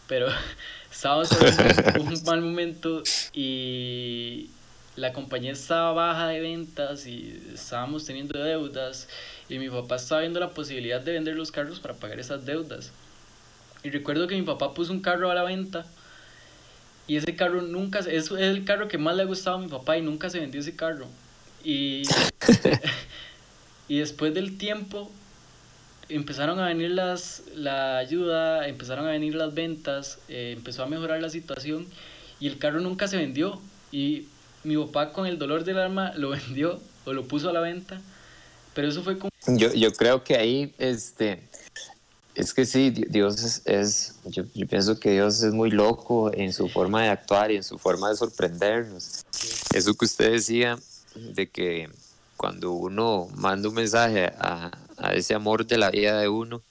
pero 0.07 0.29
estábamos 0.93 1.31
pasando 1.31 2.03
un 2.03 2.23
mal 2.27 2.43
momento 2.43 3.03
y 3.33 4.51
la 4.97 5.13
compañía 5.13 5.53
estaba 5.53 5.93
baja 5.93 6.29
de 6.29 6.41
ventas 6.41 7.07
y 7.07 7.43
estábamos 7.55 8.05
teniendo 8.05 8.39
deudas 8.39 9.09
y 9.49 9.59
mi 9.59 9.71
papá 9.71 9.97
estaba 9.97 10.21
viendo 10.21 10.41
la 10.41 10.51
posibilidad 10.51 11.01
de 11.01 11.13
vender 11.13 11.35
los 11.35 11.51
carros 11.51 11.81
para 11.81 11.95
pagar 11.95 12.21
esas 12.21 12.45
deudas. 12.45 12.93
Y 13.83 13.91
recuerdo 13.91 14.27
que 14.27 14.35
mi 14.35 14.43
papá 14.43 14.75
puso 14.75 14.93
un 14.93 15.01
carro 15.01 15.31
a 15.31 15.35
la 15.35 15.43
venta 15.45 15.87
y 17.09 17.17
ese 17.17 17.35
carro 17.35 17.63
nunca, 17.63 18.01
es 18.01 18.31
el 18.31 18.65
carro 18.65 18.89
que 18.89 18.99
más 18.99 19.17
le 19.17 19.23
ha 19.23 19.27
gustado 19.27 19.57
a 19.57 19.61
mi 19.61 19.69
papá 19.69 19.97
y 19.97 20.03
nunca 20.03 20.31
se 20.31 20.41
vendió 20.41 20.61
ese 20.61 20.77
carro. 20.77 21.07
Y, 21.65 22.03
y 23.89 23.99
después 23.99 24.35
del 24.35 24.59
tiempo 24.59 25.11
empezaron 26.09 26.61
a 26.61 26.67
venir 26.67 26.91
las, 26.91 27.43
la 27.55 27.99
ayuda, 27.99 28.69
empezaron 28.69 29.07
a 29.07 29.11
venir 29.11 29.35
las 29.35 29.55
ventas, 29.55 30.19
eh, 30.29 30.53
empezó 30.57 30.83
a 30.83 30.87
mejorar 30.87 31.21
la 31.21 31.31
situación 31.31 31.87
y 32.39 32.47
el 32.47 32.59
carro 32.59 32.81
nunca 32.81 33.09
se 33.09 33.17
vendió. 33.17 33.61
Y 33.91 34.27
mi 34.65 34.77
papá 34.77 35.13
con 35.13 35.27
el 35.27 35.39
dolor 35.39 35.65
del 35.65 35.79
alma 35.79 36.13
lo 36.17 36.31
vendió 36.31 36.81
o 37.05 37.13
lo 37.13 37.27
puso 37.27 37.49
a 37.49 37.53
la 37.53 37.61
venta. 37.61 38.01
Pero 38.75 38.89
eso 38.89 39.03
fue 39.03 39.19
como... 39.19 39.31
Yo, 39.47 39.73
yo 39.75 39.93
creo 39.93 40.25
que 40.25 40.37
ahí, 40.37 40.75
este, 40.79 41.43
es 42.35 42.55
que 42.55 42.65
sí, 42.65 42.91
Di- 42.91 43.05
Dios 43.09 43.43
es, 43.43 43.63
es- 43.67 44.15
yo, 44.25 44.45
yo 44.55 44.67
pienso 44.67 44.99
que 44.99 45.11
Dios 45.11 45.43
es 45.43 45.53
muy 45.53 45.71
loco 45.71 46.33
en 46.33 46.53
su 46.53 46.69
forma 46.69 47.03
de 47.03 47.09
actuar 47.11 47.51
y 47.51 47.57
en 47.57 47.65
su 47.65 47.77
forma 47.79 48.09
de 48.09 48.17
sorprendernos. 48.17 49.23
Eso 49.75 49.95
que 49.95 50.05
usted 50.05 50.33
decía, 50.33 50.79
de 51.15 51.51
que 51.51 51.91
cuando 52.37 52.73
uno 52.73 53.29
manda 53.35 53.69
un 53.69 53.75
mensaje 53.75 54.33
a, 54.39 54.71
a 54.97 55.15
ese 55.15 55.35
amor 55.35 55.67
de 55.67 55.77
la 55.77 55.91
vida 55.91 56.19
de 56.19 56.29
uno 56.29 56.63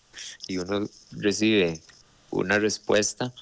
y 0.48 0.58
uno 0.58 0.88
recibe 1.12 1.82
una 2.32 2.58
respuesta, 2.58 3.34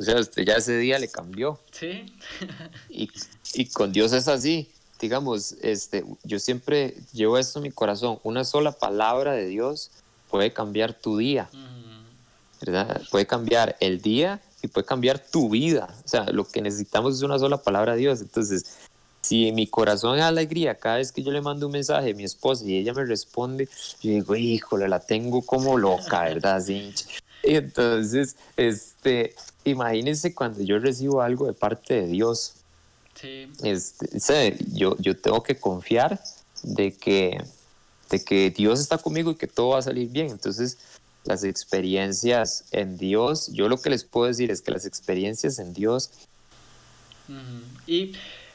o 0.00 0.02
sea, 0.02 0.18
usted 0.18 0.44
ya 0.44 0.54
ese 0.54 0.78
día 0.78 0.98
le 0.98 1.08
cambió. 1.08 1.58
Sí, 1.72 2.06
Y, 2.88 3.10
y 3.52 3.66
con 3.66 3.92
Dios 3.92 4.12
es 4.14 4.28
así. 4.28 4.70
Digamos, 4.98 5.52
este, 5.62 6.04
yo 6.24 6.38
siempre 6.38 6.94
llevo 7.12 7.36
esto 7.36 7.58
en 7.58 7.64
mi 7.64 7.70
corazón. 7.70 8.18
Una 8.22 8.44
sola 8.44 8.72
palabra 8.72 9.32
de 9.32 9.46
Dios 9.46 9.90
puede 10.30 10.52
cambiar 10.52 10.94
tu 10.94 11.18
día, 11.18 11.48
Mm, 11.52 12.64
¿verdad? 12.64 13.02
Puede 13.10 13.26
cambiar 13.26 13.76
el 13.80 14.00
día 14.00 14.40
y 14.62 14.68
puede 14.68 14.86
cambiar 14.86 15.18
tu 15.18 15.50
vida. 15.50 15.94
O 16.04 16.08
sea, 16.08 16.24
lo 16.30 16.46
que 16.46 16.62
necesitamos 16.62 17.16
es 17.16 17.22
una 17.22 17.38
sola 17.38 17.58
palabra 17.58 17.92
de 17.92 17.98
Dios. 17.98 18.20
Entonces, 18.22 18.78
si 19.20 19.48
en 19.48 19.54
mi 19.54 19.66
corazón 19.66 20.18
es 20.18 20.24
alegría 20.24 20.76
cada 20.76 20.96
vez 20.96 21.12
que 21.12 21.22
yo 21.22 21.30
le 21.30 21.42
mando 21.42 21.66
un 21.66 21.72
mensaje 21.72 22.12
a 22.12 22.14
mi 22.14 22.24
esposa 22.24 22.64
y 22.64 22.76
ella 22.78 22.94
me 22.94 23.04
responde, 23.04 23.68
yo 24.02 24.10
digo, 24.12 24.34
híjole, 24.34 24.88
la 24.88 25.00
tengo 25.00 25.42
como 25.42 25.76
loca, 25.76 26.22
¿verdad? 26.22 26.62
Sí. 26.62 26.92
Y 27.50 27.56
entonces, 27.56 28.36
este, 28.56 29.34
imagínense 29.64 30.32
cuando 30.32 30.62
yo 30.62 30.78
recibo 30.78 31.20
algo 31.20 31.48
de 31.48 31.52
parte 31.52 31.94
de 31.94 32.06
Dios. 32.06 32.54
Sí. 33.20 33.50
Este, 33.64 34.56
yo, 34.72 34.96
yo 35.00 35.16
tengo 35.16 35.42
que 35.42 35.56
confiar 35.56 36.20
de 36.62 36.92
que, 36.92 37.42
de 38.08 38.22
que 38.22 38.50
Dios 38.52 38.78
está 38.78 38.98
conmigo 38.98 39.32
y 39.32 39.34
que 39.34 39.48
todo 39.48 39.70
va 39.70 39.80
a 39.80 39.82
salir 39.82 40.10
bien. 40.10 40.28
Entonces, 40.28 40.78
las 41.24 41.42
experiencias 41.42 42.66
en 42.70 42.96
Dios, 42.96 43.50
yo 43.52 43.68
lo 43.68 43.80
que 43.80 43.90
les 43.90 44.04
puedo 44.04 44.28
decir 44.28 44.52
es 44.52 44.62
que 44.62 44.70
las 44.70 44.86
experiencias 44.86 45.58
en 45.58 45.74
Dios... 45.74 46.12
Y 47.88 48.12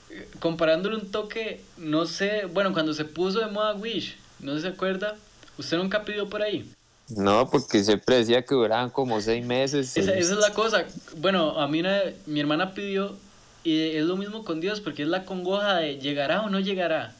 eh, 0.10 0.30
comparándole 0.40 0.96
un 0.96 1.12
toque, 1.12 1.60
no 1.76 2.06
sé, 2.06 2.46
bueno, 2.46 2.72
cuando 2.72 2.94
se 2.94 3.04
puso 3.04 3.40
de 3.40 3.48
moda 3.48 3.74
Wish, 3.74 4.16
¿no 4.40 4.58
se 4.58 4.70
acuerda? 4.70 5.18
¿Usted 5.58 5.76
nunca 5.76 6.06
pidió 6.06 6.30
por 6.30 6.42
ahí? 6.42 6.72
No, 7.10 7.50
porque 7.50 7.84
siempre 7.84 8.18
decía 8.18 8.44
que 8.44 8.56
duraban 8.56 8.90
como 8.90 9.22
seis 9.22 9.46
meses. 9.46 9.96
Esa, 9.96 10.14
esa 10.14 10.34
es 10.34 10.40
la 10.40 10.54
cosa. 10.54 10.86
Bueno, 11.18 11.60
a 11.60 11.68
mí 11.68 11.84
mi 12.26 12.40
hermana 12.40 12.74
pidió 12.74 13.16
y 13.64 13.96
es 13.96 14.06
lo 14.06 14.16
mismo 14.18 14.44
con 14.44 14.60
Dios, 14.60 14.82
porque 14.82 15.04
es 15.04 15.10
la 15.10 15.26
congoja 15.26 15.78
de 15.78 15.98
llegará 15.98 16.42
o 16.42 16.50
no 16.50 16.60
llegará 16.60 17.14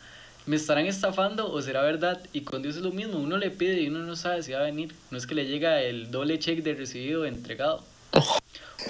me 0.46 0.56
estarán 0.56 0.86
estafando 0.86 1.52
o 1.52 1.62
será 1.62 1.82
verdad. 1.82 2.22
Y 2.34 2.42
con 2.42 2.62
Dios 2.62 2.76
es 2.76 2.82
lo 2.82 2.92
mismo, 2.92 3.18
uno 3.18 3.38
le 3.38 3.52
pide 3.52 3.82
y 3.82 3.88
uno 3.88 4.00
no 4.00 4.16
sabe 4.16 4.44
si 4.44 4.52
va 4.52 4.60
a 4.60 4.64
venir. 4.64 4.94
No 5.12 5.18
es 5.18 5.28
que 5.28 5.36
le 5.36 5.46
llega 5.46 5.82
el 5.82 6.12
doble 6.12 6.40
check 6.40 6.64
de 6.64 6.74
recibido 6.74 7.26
entregado. 7.26 7.84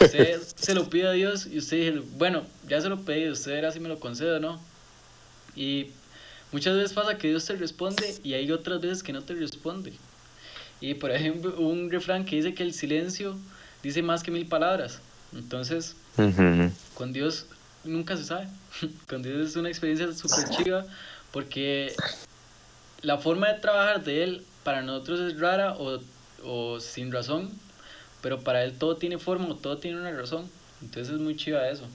Usted 0.02 0.42
se 0.56 0.74
lo 0.74 0.90
pide 0.90 1.08
a 1.08 1.12
Dios 1.12 1.48
y 1.48 1.58
usted 1.58 1.78
dice, 1.78 2.08
bueno, 2.18 2.44
ya 2.68 2.82
se 2.82 2.90
lo 2.90 3.02
pedí, 3.02 3.30
usted 3.30 3.52
verá 3.52 3.72
si 3.72 3.80
me 3.80 3.90
lo 3.90 4.00
concede 4.00 4.36
o 4.36 4.40
no. 4.40 4.60
Y 5.56 5.88
muchas 6.52 6.76
veces 6.76 6.94
pasa 6.94 7.18
que 7.18 7.30
Dios 7.30 7.46
te 7.46 7.56
responde 7.56 8.16
y 8.24 8.34
hay 8.34 8.52
otras 8.52 8.82
veces 8.82 9.04
que 9.04 9.14
no 9.14 9.24
te 9.24 9.34
responde. 9.34 9.94
Y 10.82 10.96
por 10.96 11.12
ejemplo, 11.12 11.56
un 11.58 11.90
refrán 11.90 12.26
que 12.26 12.36
dice 12.36 12.54
que 12.54 12.64
el 12.64 12.74
silencio 12.74 13.38
dice 13.82 14.02
más 14.02 14.24
que 14.24 14.32
mil 14.32 14.48
palabras. 14.48 15.00
Entonces, 15.34 15.96
con 16.94 17.14
Dios 17.14 17.48
nunca 17.84 18.18
se 18.18 18.24
sabe. 18.24 18.48
con 19.08 19.22
Dios 19.22 19.50
es 19.50 19.56
una 19.56 19.70
experiencia 19.70 20.12
súper 20.14 20.50
chiva 20.50 20.86
porque 21.32 21.94
la 23.02 23.18
forma 23.18 23.50
de 23.50 23.60
trabajar 23.60 24.04
de 24.04 24.24
él 24.24 24.46
para 24.64 24.82
nosotros 24.82 25.20
es 25.20 25.40
rara 25.40 25.76
o, 25.78 26.80
sin 26.80 27.12
razón, 27.12 27.52
pero 28.22 28.42
para 28.42 28.64
él 28.64 28.78
todo 28.78 28.98
tiene 28.98 29.18
forma 29.18 29.50
o 29.50 29.56
todo 29.56 29.78
tiene 29.78 30.00
una 30.00 30.12
razón. 30.12 30.50
Entonces 30.82 31.14
es 31.14 31.20
muy 31.20 31.36
chiva 31.36 31.68
eso. 31.70 31.86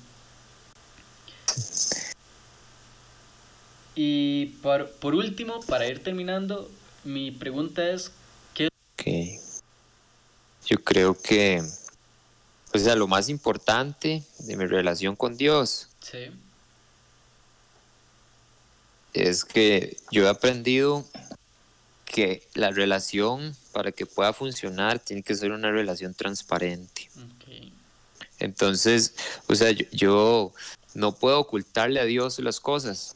Y 3.95 4.47
por, 4.63 5.15
último, 5.15 5.61
para 5.61 5.87
ir 5.87 6.03
terminando, 6.03 6.71
mi 7.05 7.31
pregunta 7.31 7.91
es, 7.91 8.13
Yo 10.67 10.77
creo 10.85 11.15
que, 11.15 11.63
o 12.75 12.79
sea, 12.79 12.95
lo 12.95 13.09
más 13.09 13.29
importante 13.29 14.23
de 14.39 14.57
mi 14.57 14.67
relación 14.67 15.17
con 15.17 15.37
Dios 15.37 15.89
sí 16.01 16.31
es 19.13 19.45
que 19.45 19.97
yo 20.11 20.25
he 20.25 20.29
aprendido 20.29 21.05
que 22.05 22.47
la 22.55 22.71
relación 22.71 23.57
para 23.73 23.93
que 23.93 24.07
pueda 24.07 24.33
funcionar 24.33 24.99
tiene 24.99 25.23
que 25.23 25.35
ser 25.35 25.53
una 25.53 25.71
relación 25.71 26.15
transparente. 26.15 27.09
Entonces, 28.39 29.15
o 29.49 29.55
sea, 29.55 29.71
yo, 29.71 30.53
no 30.95 31.13
puedo 31.15 31.39
ocultarle 31.39 32.01
a 32.01 32.05
Dios 32.05 32.39
las 32.39 32.59
cosas. 32.59 33.15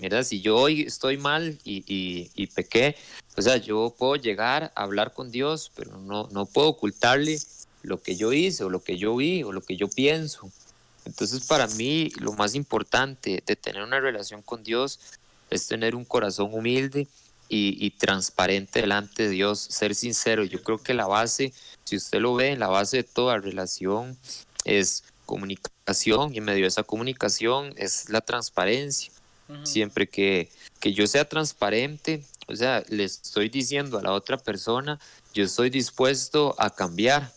Mira, 0.00 0.22
si 0.24 0.40
yo 0.40 0.56
hoy 0.56 0.82
estoy 0.82 1.16
mal 1.16 1.58
y, 1.64 1.84
y, 1.86 2.30
y, 2.34 2.46
pequé, 2.48 2.96
o 3.36 3.42
sea, 3.42 3.56
yo 3.56 3.94
puedo 3.96 4.16
llegar 4.16 4.72
a 4.74 4.82
hablar 4.82 5.12
con 5.12 5.30
Dios, 5.30 5.70
pero 5.74 5.96
no, 5.98 6.28
no 6.30 6.46
puedo 6.46 6.68
ocultarle 6.68 7.38
lo 7.82 8.00
que 8.02 8.16
yo 8.16 8.32
hice 8.32 8.64
o 8.64 8.70
lo 8.70 8.82
que 8.82 8.98
yo 8.98 9.16
vi 9.16 9.42
o 9.42 9.52
lo 9.52 9.60
que 9.60 9.76
yo 9.76 9.88
pienso. 9.88 10.50
Entonces, 11.04 11.44
para 11.46 11.66
mí, 11.68 12.10
lo 12.20 12.32
más 12.32 12.54
importante 12.54 13.42
de 13.44 13.56
tener 13.56 13.82
una 13.82 14.00
relación 14.00 14.42
con 14.42 14.62
Dios 14.62 15.00
es 15.50 15.66
tener 15.66 15.94
un 15.94 16.04
corazón 16.04 16.50
humilde 16.52 17.08
y, 17.48 17.90
transparente 17.92 18.82
delante 18.82 19.22
de 19.24 19.30
Dios, 19.30 19.58
ser 19.58 19.94
sincero. 19.94 20.44
Yo 20.44 20.62
creo 20.62 20.78
que 20.78 20.92
la 20.92 21.06
base, 21.06 21.54
si 21.84 21.96
usted 21.96 22.20
lo 22.20 22.34
ve, 22.34 22.56
la 22.56 22.68
base 22.68 22.98
de 22.98 23.04
toda 23.04 23.38
relación 23.38 24.18
es 24.64 25.04
comunicación 25.24 26.34
y 26.34 26.38
en 26.38 26.44
medio 26.44 26.62
de 26.62 26.68
esa 26.68 26.82
comunicación 26.82 27.72
es 27.76 28.10
la 28.10 28.20
transparencia. 28.20 29.12
Siempre 29.62 30.08
que, 30.08 30.50
que 30.80 30.92
yo 30.92 31.06
sea 31.06 31.26
transparente, 31.26 32.22
o 32.48 32.56
sea, 32.56 32.82
le 32.88 33.04
estoy 33.04 33.48
diciendo 33.48 33.98
a 33.98 34.02
la 34.02 34.12
otra 34.12 34.36
persona, 34.36 34.98
yo 35.34 35.44
estoy 35.44 35.70
dispuesto 35.70 36.54
a 36.58 36.70
cambiar, 36.70 37.32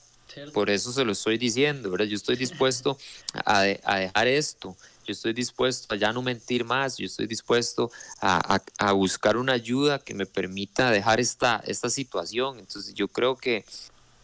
por 0.54 0.70
eso 0.70 0.94
se 0.94 1.04
lo 1.04 1.12
estoy 1.12 1.38
diciendo, 1.38 1.92
¿verdad? 1.92 2.06
Yo 2.06 2.16
estoy 2.16 2.38
dispuesto 2.38 2.98
a, 3.46 3.62
dejar 3.64 4.28
esto, 4.28 4.78
yo 5.06 5.12
estoy 5.12 5.34
dispuesto 5.34 5.94
a 5.94 5.98
ya 5.98 6.14
no 6.14 6.22
mentir 6.22 6.64
más, 6.64 6.98
yo 6.98 7.06
estoy 7.06 7.28
dispuesto 7.28 7.92
a, 8.22 8.62
buscar 8.94 9.36
una 9.38 9.54
ayuda 9.54 10.00
que 10.00 10.14
me 10.14 10.26
permita 10.26 10.92
dejar 10.92 11.20
esta, 11.20 11.62
esta 11.66 11.90
situación. 11.90 12.60
Entonces 12.60 12.94
yo 12.94 13.08
creo 13.08 13.36
que 13.36 13.66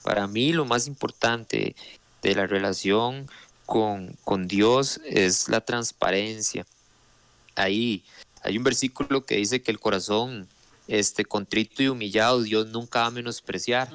para 0.04 0.28
mí 0.28 0.54
lo 0.54 0.66
más 0.66 0.88
importante 0.88 1.76
de 2.22 2.36
la 2.36 2.48
relación 2.48 3.30
con, 3.66 4.16
con 4.24 4.48
Dios 4.48 5.02
es 5.06 5.50
la 5.50 5.62
transparencia. 5.62 6.66
Ahí 7.58 8.04
hay 8.42 8.58
un 8.58 8.64
versículo 8.64 9.26
que 9.26 9.36
dice 9.36 9.62
que 9.62 9.72
el 9.72 9.80
corazón 9.80 10.48
este, 10.88 11.26
contrito 11.26 11.84
y 11.84 11.90
humillado 11.90 12.42
Dios 12.42 12.68
nunca 12.68 13.02
va 13.02 13.06
a 13.08 13.12
menospreciar. 13.12 13.92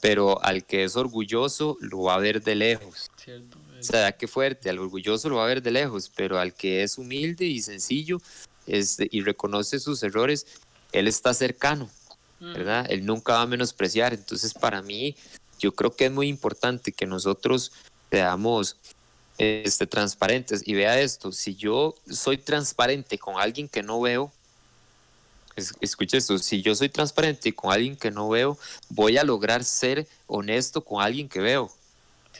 Pero 0.00 0.42
al 0.44 0.64
que 0.64 0.84
es 0.84 0.96
orgulloso 0.96 1.78
lo 1.80 2.02
va 2.02 2.14
a 2.14 2.18
ver 2.18 2.42
de 2.42 2.54
lejos. 2.54 3.10
O 3.78 3.82
sea, 3.82 4.12
qué 4.12 4.26
fuerte, 4.26 4.68
al 4.68 4.78
orgulloso 4.78 5.28
lo 5.28 5.36
va 5.36 5.44
a 5.44 5.48
ver 5.48 5.62
de 5.62 5.70
lejos, 5.70 6.10
pero 6.14 6.38
al 6.38 6.54
que 6.54 6.82
es 6.82 6.98
humilde 6.98 7.44
y 7.44 7.60
sencillo 7.60 8.20
este, 8.66 9.08
y 9.10 9.20
reconoce 9.20 9.78
sus 9.78 10.02
errores, 10.02 10.46
él 10.92 11.06
está 11.06 11.32
cercano. 11.34 11.88
¿verdad? 12.40 12.86
Él 12.90 13.06
nunca 13.06 13.34
va 13.34 13.42
a 13.42 13.46
menospreciar. 13.46 14.12
Entonces, 14.12 14.52
para 14.54 14.82
mí, 14.82 15.16
yo 15.58 15.72
creo 15.72 15.94
que 15.94 16.06
es 16.06 16.12
muy 16.12 16.28
importante 16.28 16.92
que 16.92 17.06
nosotros 17.06 17.72
seamos 18.10 18.76
este, 19.38 19.86
transparentes. 19.86 20.62
Y 20.64 20.74
vea 20.74 21.00
esto, 21.00 21.32
si 21.32 21.54
yo 21.54 21.94
soy 22.10 22.38
transparente 22.38 23.18
con 23.18 23.38
alguien 23.38 23.68
que 23.68 23.82
no 23.82 24.00
veo, 24.00 24.32
escucha 25.80 26.16
esto, 26.16 26.38
si 26.38 26.62
yo 26.62 26.74
soy 26.74 26.88
transparente 26.88 27.54
con 27.54 27.72
alguien 27.72 27.96
que 27.96 28.10
no 28.10 28.28
veo, 28.28 28.58
voy 28.88 29.18
a 29.18 29.24
lograr 29.24 29.64
ser 29.64 30.06
honesto 30.26 30.82
con 30.82 31.02
alguien 31.02 31.28
que 31.28 31.40
veo. 31.40 31.70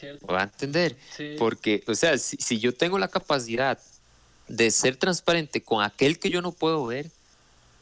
¿Me 0.01 0.33
va 0.33 0.41
a 0.41 0.43
entender? 0.43 0.97
Porque, 1.37 1.83
o 1.87 1.95
sea, 1.95 2.17
si, 2.17 2.59
yo 2.59 2.73
tengo 2.73 2.99
la 2.99 3.07
capacidad 3.07 3.79
de 4.47 4.69
ser 4.69 4.97
transparente 4.97 5.61
con 5.61 5.83
aquel 5.83 6.19
que 6.19 6.29
yo 6.29 6.41
no 6.41 6.51
puedo 6.51 6.85
ver 6.85 7.09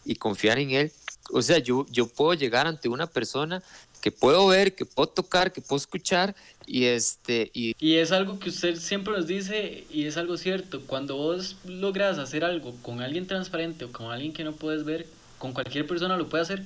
y 0.05 0.15
confiar 0.15 0.59
en 0.59 0.71
él, 0.71 0.91
o 1.31 1.41
sea, 1.41 1.57
yo, 1.57 1.85
yo 1.89 2.07
puedo 2.07 2.33
llegar 2.33 2.67
ante 2.67 2.87
una 2.87 3.07
persona 3.07 3.63
que 4.03 4.11
puedo 4.11 4.47
ver, 4.47 4.75
que 4.75 4.85
puedo 4.85 5.07
tocar, 5.07 5.53
que 5.53 5.61
puedo 5.61 5.77
escuchar 5.77 6.35
y 6.67 6.83
este 6.83 7.49
y... 7.53 7.73
y 7.79 7.95
es 7.95 8.11
algo 8.11 8.37
que 8.37 8.49
usted 8.49 8.75
siempre 8.75 9.13
nos 9.13 9.27
dice 9.27 9.85
y 9.89 10.07
es 10.07 10.17
algo 10.17 10.35
cierto, 10.35 10.81
cuando 10.85 11.15
vos 11.15 11.55
logras 11.65 12.17
hacer 12.17 12.43
algo 12.43 12.75
con 12.81 13.01
alguien 13.01 13.27
transparente 13.27 13.85
o 13.85 13.93
con 13.93 14.11
alguien 14.11 14.33
que 14.33 14.43
no 14.43 14.51
puedes 14.51 14.83
ver, 14.83 15.07
con 15.37 15.53
cualquier 15.53 15.87
persona 15.87 16.17
lo 16.17 16.27
puede 16.27 16.41
hacer. 16.41 16.63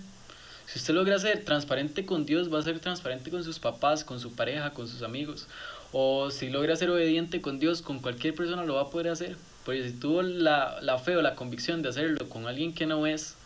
Si 0.66 0.80
usted 0.80 0.96
logra 0.96 1.20
ser 1.20 1.46
transparente 1.46 2.08
con 2.08 2.26
Dios, 2.26 2.52
va 2.52 2.58
a 2.58 2.64
ser 2.64 2.80
transparente 2.80 3.30
con 3.30 3.44
sus 3.44 3.60
papás, 3.60 4.04
con 4.04 4.20
su 4.20 4.34
pareja, 4.34 4.74
con 4.74 4.88
sus 4.88 5.04
amigos. 5.04 5.46
O 5.92 6.32
si 6.32 6.50
logra 6.50 6.76
ser 6.76 6.90
obediente 6.90 7.40
con 7.40 7.60
Dios, 7.60 7.84
con 7.84 8.00
cualquier 8.00 8.34
persona 8.34 8.66
lo 8.66 8.74
va 8.74 8.82
a 8.82 8.90
poder 8.90 9.10
hacer. 9.10 9.38
Porque 9.64 9.88
si 9.88 9.94
tuvo 9.94 10.24
la, 10.24 10.80
la 10.82 10.98
fe 10.98 11.16
o 11.16 11.22
la 11.22 11.36
convicción 11.36 11.84
de 11.84 11.90
hacerlo 11.90 12.28
con 12.28 12.48
alguien 12.48 12.74
que 12.74 12.86
no 12.86 13.08
es, 13.08 13.37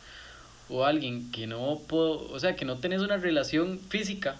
o 0.72 0.86
alguien 0.86 1.32
que 1.32 1.48
no 1.48 1.82
puedo, 1.88 2.32
o 2.32 2.40
sea, 2.40 2.56
que 2.56 2.66
no 2.66 2.78
tenés 2.78 3.02
una 3.02 3.18
relación 3.18 3.80
física, 3.90 4.40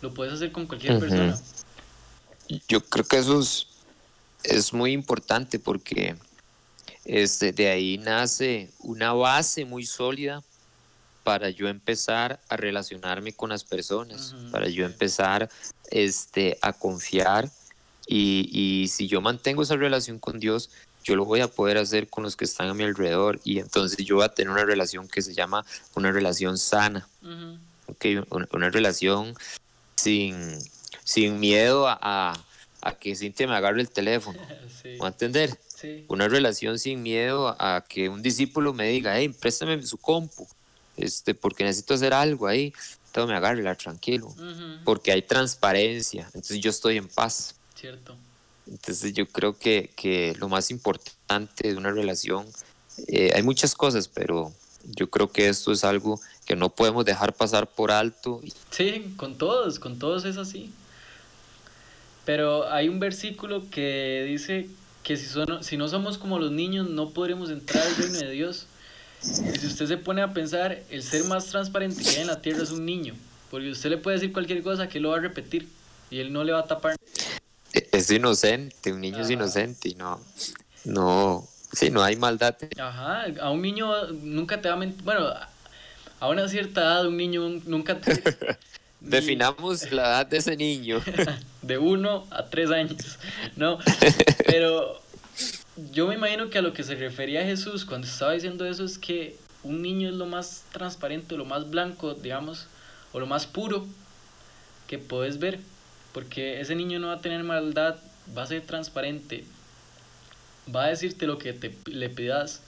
lo 0.00 0.12
puedes 0.14 0.32
hacer 0.32 0.50
con 0.50 0.66
cualquier 0.66 0.98
persona. 0.98 1.38
Yo 2.68 2.80
creo 2.80 3.04
que 3.04 3.18
eso 3.18 3.40
es, 3.40 3.66
es 4.42 4.72
muy 4.72 4.92
importante 4.92 5.58
porque 5.58 6.16
este, 7.04 7.52
de 7.52 7.68
ahí 7.68 7.98
nace 7.98 8.70
una 8.80 9.12
base 9.12 9.64
muy 9.64 9.84
sólida 9.84 10.42
para 11.22 11.50
yo 11.50 11.68
empezar 11.68 12.40
a 12.48 12.56
relacionarme 12.56 13.32
con 13.32 13.50
las 13.50 13.64
personas, 13.64 14.34
para 14.52 14.68
yo 14.68 14.86
empezar 14.86 15.50
este, 15.90 16.56
a 16.62 16.72
confiar. 16.72 17.50
Y, 18.06 18.48
y, 18.52 18.86
si 18.86 19.08
yo 19.08 19.20
mantengo 19.20 19.64
esa 19.64 19.74
relación 19.74 20.20
con 20.20 20.38
Dios, 20.38 20.70
yo 21.06 21.14
lo 21.14 21.24
voy 21.24 21.40
a 21.40 21.46
poder 21.46 21.78
hacer 21.78 22.08
con 22.08 22.24
los 22.24 22.34
que 22.34 22.44
están 22.44 22.68
a 22.68 22.74
mi 22.74 22.82
alrededor 22.82 23.40
y 23.44 23.60
entonces 23.60 24.04
yo 24.04 24.16
voy 24.16 24.24
a 24.24 24.28
tener 24.28 24.50
una 24.50 24.64
relación 24.64 25.06
que 25.06 25.22
se 25.22 25.34
llama 25.34 25.64
una 25.94 26.10
relación 26.10 26.58
sana, 26.58 27.08
una, 28.50 28.70
relación 28.70 29.34
sin, 29.94 30.58
sin 31.04 31.38
miedo 31.38 31.86
a, 31.86 31.96
a, 32.02 32.44
a 32.82 32.98
que 32.98 33.14
Cintia 33.14 33.46
me 33.46 33.54
agarre 33.54 33.80
el 33.80 33.90
teléfono. 33.90 34.38
Sí, 34.82 34.92
¿Me 34.92 34.98
va 34.98 35.06
a 35.06 35.08
entender? 35.08 35.58
sí, 35.66 36.04
Una 36.08 36.28
relación 36.28 36.78
sin 36.78 37.02
miedo 37.02 37.56
a, 37.58 37.84
que 37.88 38.08
un 38.08 38.22
discípulo 38.22 38.72
me 38.72 38.88
diga, 38.88 39.18
hey, 39.18 39.30
préstame 39.30 39.82
su 39.84 39.98
compu, 39.98 40.46
este, 40.96 41.34
porque 41.34 41.64
necesito 41.64 41.94
hacer 41.94 42.12
algo 42.12 42.46
ahí. 42.46 42.72
Todo 43.10 43.26
me 43.26 43.34
agarre, 43.34 43.64
tranquilo. 43.74 44.32
Porque 44.84 45.10
hay 45.10 45.22
transparencia. 45.22 46.26
Entonces 46.26 46.60
yo 46.60 46.70
estoy 46.70 46.98
en 46.98 47.08
paz. 47.08 47.56
cierto. 47.74 48.16
Entonces 48.66 49.12
yo 49.12 49.26
creo 49.26 49.58
que, 49.58 49.90
que 49.96 50.34
lo 50.38 50.48
más 50.48 50.70
importante 50.70 51.68
de 51.68 51.76
una 51.76 51.92
relación, 51.92 52.46
eh, 53.08 53.32
hay 53.34 53.42
muchas 53.42 53.74
cosas, 53.74 54.08
pero 54.08 54.52
yo 54.84 55.10
creo 55.10 55.30
que 55.30 55.48
esto 55.48 55.72
es 55.72 55.84
algo 55.84 56.20
que 56.46 56.56
no 56.56 56.70
podemos 56.70 57.04
dejar 57.04 57.32
pasar 57.32 57.68
por 57.68 57.90
alto. 57.90 58.40
Sí, 58.70 59.14
con 59.16 59.36
todos, 59.36 59.78
con 59.78 59.98
todos 59.98 60.24
es 60.24 60.36
así. 60.36 60.70
Pero 62.24 62.68
hay 62.70 62.88
un 62.88 62.98
versículo 62.98 63.68
que 63.70 64.24
dice 64.28 64.68
que 65.02 65.16
si, 65.16 65.26
son, 65.26 65.62
si 65.62 65.76
no 65.76 65.88
somos 65.88 66.18
como 66.18 66.38
los 66.38 66.50
niños 66.50 66.88
no 66.88 67.10
podremos 67.10 67.50
entrar 67.50 67.86
al 67.86 67.96
reino 67.96 68.18
de 68.18 68.30
Dios. 68.30 68.66
Y 69.22 69.58
si 69.58 69.66
usted 69.66 69.86
se 69.86 69.96
pone 69.96 70.22
a 70.22 70.32
pensar, 70.32 70.82
el 70.90 71.02
ser 71.02 71.24
más 71.24 71.46
transparente 71.46 72.02
que 72.02 72.10
hay 72.10 72.20
en 72.22 72.26
la 72.26 72.42
tierra 72.42 72.62
es 72.62 72.70
un 72.70 72.84
niño. 72.84 73.14
Porque 73.50 73.70
usted 73.70 73.90
le 73.90 73.98
puede 73.98 74.16
decir 74.16 74.32
cualquier 74.32 74.62
cosa 74.62 74.88
que 74.88 74.98
él 74.98 75.04
lo 75.04 75.10
va 75.10 75.18
a 75.18 75.20
repetir 75.20 75.68
y 76.10 76.18
él 76.18 76.32
no 76.32 76.42
le 76.44 76.52
va 76.52 76.60
a 76.60 76.66
tapar. 76.66 76.96
Es 77.92 78.10
inocente, 78.10 78.92
un 78.92 79.00
niño 79.00 79.18
es 79.18 79.26
Ajá. 79.26 79.32
inocente 79.34 79.88
y 79.88 79.94
no, 79.94 80.20
no, 80.84 81.46
sí, 81.72 81.90
no 81.90 82.02
hay 82.02 82.16
maldad. 82.16 82.56
Ajá, 82.78 83.26
a 83.40 83.50
un 83.50 83.62
niño 83.62 84.06
nunca 84.12 84.60
te 84.60 84.68
va 84.68 84.74
a 84.74 84.78
mentir. 84.78 85.02
Bueno, 85.04 85.26
a- 86.20 86.28
una 86.28 86.48
cierta 86.48 86.80
edad 86.80 87.06
un 87.06 87.16
niño 87.16 87.48
nunca 87.66 88.00
te... 88.00 88.22
Definamos 89.00 89.90
la 89.92 90.02
edad 90.08 90.26
de 90.26 90.38
ese 90.38 90.56
niño. 90.56 91.00
de 91.62 91.78
uno 91.78 92.26
a 92.30 92.46
tres 92.46 92.70
años, 92.70 93.18
¿no? 93.54 93.78
Pero 94.46 95.00
yo 95.92 96.06
me 96.08 96.14
imagino 96.14 96.48
que 96.50 96.58
a 96.58 96.62
lo 96.62 96.72
que 96.72 96.82
se 96.82 96.94
refería 96.94 97.44
Jesús 97.44 97.84
cuando 97.84 98.06
estaba 98.06 98.32
diciendo 98.32 98.64
eso 98.64 98.84
es 98.84 98.98
que 98.98 99.36
un 99.62 99.82
niño 99.82 100.08
es 100.08 100.14
lo 100.14 100.26
más 100.26 100.64
transparente, 100.72 101.36
lo 101.36 101.44
más 101.44 101.68
blanco, 101.70 102.14
digamos, 102.14 102.66
o 103.12 103.20
lo 103.20 103.26
más 103.26 103.46
puro 103.46 103.86
que 104.88 104.98
puedes 104.98 105.38
ver, 105.38 105.60
porque 106.16 106.62
ese 106.62 106.74
niño 106.74 106.98
no 106.98 107.08
va 107.08 107.12
a 107.12 107.20
tener 107.20 107.44
maldad, 107.44 107.96
va 108.34 108.44
a 108.44 108.46
ser 108.46 108.62
transparente, 108.62 109.44
va 110.74 110.84
a 110.84 110.88
decirte 110.88 111.26
lo 111.26 111.36
que 111.36 111.52
te, 111.52 111.76
le 111.84 112.08
pidas. 112.08 112.62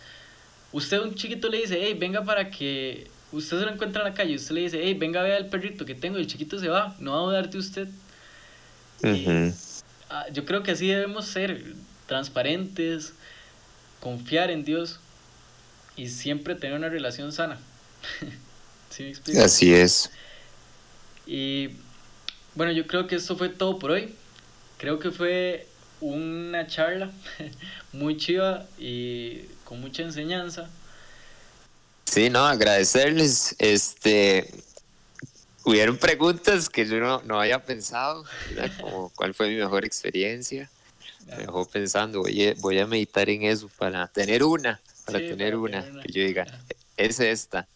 Usted 0.71 0.99
a 0.99 1.03
un 1.03 1.15
chiquito 1.15 1.49
le 1.49 1.63
dice, 1.63 1.79
hey, 1.81 1.97
venga 1.99 2.23
para 2.27 2.51
que... 2.51 3.07
Usted 3.33 3.61
se 3.61 3.65
lo 3.65 3.73
encuentra 3.73 4.03
en 4.03 4.09
la 4.11 4.15
calle, 4.15 4.35
usted 4.35 4.55
le 4.55 4.61
dice, 4.61 4.81
hey, 4.83 4.93
venga, 4.93 5.23
vea 5.23 5.39
el 5.39 5.47
perrito 5.47 5.87
que 5.87 5.95
tengo, 5.95 6.19
y 6.19 6.21
el 6.21 6.27
chiquito 6.27 6.59
se 6.59 6.69
va, 6.69 6.95
no 6.99 7.13
va 7.13 7.19
a 7.21 7.23
dudar 7.23 7.49
de 7.49 7.57
usted. 7.57 7.89
Ujú. 9.03 9.55
Ah, 10.11 10.27
yo 10.31 10.45
creo 10.45 10.63
que 10.63 10.73
así 10.73 10.87
debemos 10.87 11.25
ser 11.25 11.73
transparentes, 12.07 13.15
confiar 14.01 14.51
en 14.51 14.63
Dios 14.63 15.01
y 15.97 16.09
siempre 16.09 16.55
tener 16.55 16.77
una 16.77 16.91
relación 16.91 17.33
sana. 17.33 17.59
¿Sí 18.91 19.05
me 19.05 19.09
explico? 19.09 19.41
Así 19.41 19.73
es. 19.73 20.11
Y 21.27 21.71
bueno, 22.59 22.73
yo 22.73 22.89
creo 22.89 23.07
que 23.07 23.15
esto 23.15 23.37
fue 23.37 23.51
todo 23.51 23.79
por 23.79 23.93
hoy. 23.93 24.13
Creo 24.79 24.99
que 24.99 25.13
fue 25.13 25.69
una 26.01 26.67
charla 26.67 27.13
muy 27.93 28.17
chiva 28.17 28.67
y 28.77 29.43
con 29.63 29.81
mucha 29.81 30.03
enseñanza. 30.03 30.69
Sí, 32.05 32.31
no, 32.31 32.45
agradecerles. 32.45 33.55
Este, 33.61 34.53
hubieron 35.63 35.99
preguntas 35.99 36.69
que 36.69 36.85
yo 36.85 36.99
no, 36.99 37.23
no 37.23 37.41
había 37.41 37.65
pensado, 37.65 38.25
¿verdad? 38.51 38.73
como 38.81 39.11
cuál 39.11 39.35
fue 39.35 39.51
mi 39.51 39.55
mejor 39.55 39.85
experiencia. 39.85 40.69
Me 41.29 41.37
dejó 41.37 41.65
pensando, 41.65 42.23
voy 42.23 42.49
a, 42.49 42.55
voy 42.59 42.81
a 42.81 42.89
meditar 42.89 43.31
en 43.31 43.45
eso 43.45 43.71
para 43.79 44.09
tener 44.09 44.43
una, 44.43 44.81
para 45.07 45.21
Sí, 45.21 45.27
tener 45.29 45.53
para 45.53 45.63
una, 45.63 45.81
tener 45.83 45.93
una. 45.93 46.03
que 46.03 46.13
yo 46.13 46.23
diga, 46.25 46.47
es 46.97 47.21
esta. 47.21 47.69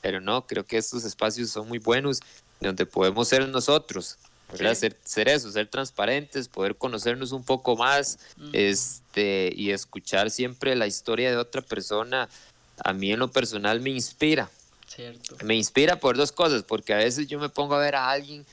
Pero 0.00 0.22
no, 0.22 0.46
creo 0.46 0.64
que 0.64 0.78
estos 0.78 1.04
espacios 1.04 1.50
son 1.50 1.68
muy 1.68 1.78
buenos, 1.78 2.20
donde 2.62 2.86
podemos 2.86 3.28
ser 3.28 3.48
nosotros, 3.48 4.18
¿verdad? 4.50 4.74
Sí. 4.74 4.80
Ser, 4.80 4.96
ser 5.04 5.28
eso, 5.28 5.50
ser 5.50 5.68
transparentes, 5.68 6.48
poder 6.48 6.76
conocernos 6.76 7.32
un 7.32 7.44
poco 7.44 7.76
más, 7.76 8.18
este, 8.52 9.52
y 9.54 9.70
escuchar 9.70 10.30
siempre 10.30 10.76
la 10.76 10.86
historia 10.86 11.30
de 11.30 11.36
otra 11.36 11.62
persona. 11.62 12.28
A 12.84 12.92
mí 12.92 13.12
en 13.12 13.18
lo 13.18 13.30
personal 13.30 13.80
me 13.80 13.90
inspira, 13.90 14.50
Cierto. 14.86 15.36
me 15.44 15.54
inspira 15.54 16.00
por 16.00 16.16
dos 16.16 16.32
cosas, 16.32 16.62
porque 16.62 16.94
a 16.94 16.98
veces 16.98 17.26
yo 17.26 17.38
me 17.38 17.48
pongo 17.48 17.74
a 17.74 17.78
ver 17.78 17.94
a 17.94 18.10
alguien 18.10 18.44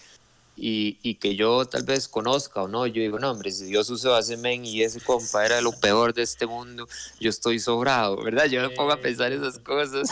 y, 0.62 0.98
y 1.02 1.15
que 1.15 1.36
yo 1.38 1.65
tal 1.65 1.84
vez 1.84 2.10
conozca 2.10 2.62
o 2.62 2.67
no, 2.67 2.86
yo 2.86 3.02
digo, 3.02 3.17
no, 3.17 3.32
hombre, 3.32 3.50
si 3.52 3.65
Dios 3.65 3.89
usó 3.89 4.15
a 4.15 4.19
ese 4.19 4.36
men 4.36 4.65
y 4.65 4.84
ese 4.84 5.00
compa 5.00 5.45
era 5.45 5.62
lo 5.62 5.72
peor 5.72 6.13
de 6.13 6.22
este 6.24 6.45
mundo, 6.45 6.88
yo 7.19 7.30
estoy 7.30 7.60
sobrado, 7.60 8.22
¿verdad? 8.22 8.45
Yo 8.45 8.62
me 8.62 8.69
pongo 8.69 8.91
a 8.91 8.98
pensar 8.98 9.32
esas 9.32 9.58
cosas. 9.60 10.10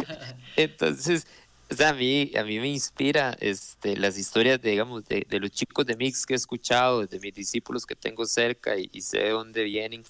Entonces, 0.56 1.26
o 1.70 1.74
sea, 1.74 1.90
a 1.90 1.92
mí, 1.92 2.32
a 2.36 2.42
mí 2.42 2.58
me 2.58 2.68
inspira 2.68 3.36
este, 3.40 3.96
las 3.96 4.18
historias, 4.18 4.60
de, 4.60 4.70
digamos, 4.70 5.06
de, 5.06 5.26
de 5.28 5.40
los 5.40 5.50
chicos 5.52 5.86
de 5.86 5.96
Mix 5.96 6.26
que 6.26 6.34
he 6.34 6.36
escuchado, 6.36 7.06
de 7.06 7.20
mis 7.20 7.32
discípulos 7.32 7.86
que 7.86 7.94
tengo 7.94 8.26
cerca 8.26 8.76
y, 8.76 8.90
y 8.92 9.02
sé 9.02 9.18
de 9.18 9.30
dónde 9.30 9.62
vienen. 9.62 10.02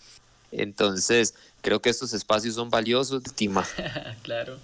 Entonces, 0.52 1.34
creo 1.60 1.80
que 1.80 1.90
estos 1.90 2.14
espacios 2.14 2.54
son 2.54 2.70
valiosos, 2.70 3.22
Tima. 3.34 3.66
claro. 4.22 4.58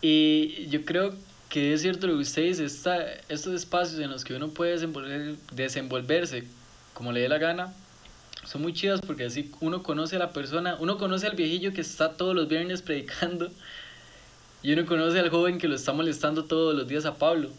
Y 0.00 0.66
yo 0.68 0.84
creo 0.84 1.14
que 1.48 1.72
es 1.72 1.82
cierto 1.82 2.08
lo 2.08 2.14
que 2.14 2.22
usted 2.22 2.42
dice, 2.42 2.64
esta, 2.64 3.00
estos 3.28 3.54
espacios 3.54 4.00
en 4.00 4.10
los 4.10 4.24
que 4.24 4.34
uno 4.34 4.48
puede 4.48 4.72
desenvolver, 4.72 5.36
desenvolverse 5.52 6.44
como 6.92 7.12
le 7.12 7.20
dé 7.20 7.28
la 7.28 7.38
gana, 7.38 7.72
son 8.44 8.62
muy 8.62 8.72
chidas 8.72 9.00
porque 9.00 9.24
así 9.24 9.50
uno 9.60 9.82
conoce 9.82 10.16
a 10.16 10.18
la 10.18 10.32
persona, 10.32 10.76
uno 10.80 10.98
conoce 10.98 11.26
al 11.26 11.36
viejillo 11.36 11.72
que 11.72 11.80
está 11.80 12.16
todos 12.16 12.34
los 12.34 12.48
viernes 12.48 12.82
predicando 12.82 13.50
y 14.64 14.72
uno 14.72 14.86
conoce 14.86 15.20
al 15.20 15.28
joven 15.28 15.58
que 15.58 15.68
lo 15.68 15.76
está 15.76 15.92
molestando 15.92 16.46
todos 16.46 16.74
los 16.74 16.88
días 16.88 17.04
a 17.04 17.14
Pablo. 17.14 17.50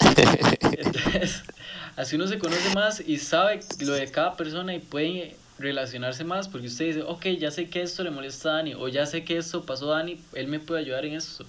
Entonces, 0.00 1.42
así 1.96 2.16
uno 2.16 2.26
se 2.26 2.38
conoce 2.38 2.74
más 2.74 3.00
y 3.00 3.16
sabe 3.16 3.60
lo 3.80 3.94
de 3.94 4.08
cada 4.10 4.36
persona 4.36 4.74
y 4.74 4.80
puede 4.80 5.34
relacionarse 5.58 6.22
más 6.24 6.46
porque 6.46 6.66
usted 6.66 6.86
dice, 6.86 7.02
ok, 7.02 7.24
ya 7.38 7.50
sé 7.50 7.70
que 7.70 7.80
esto 7.80 8.04
le 8.04 8.10
molesta 8.10 8.50
a 8.50 8.52
Dani 8.56 8.74
o 8.74 8.88
ya 8.88 9.06
sé 9.06 9.24
que 9.24 9.38
esto 9.38 9.64
pasó 9.64 9.92
a 9.92 9.96
Dani, 9.96 10.20
él 10.34 10.46
me 10.46 10.60
puede 10.60 10.82
ayudar 10.82 11.06
en 11.06 11.14
esto. 11.14 11.46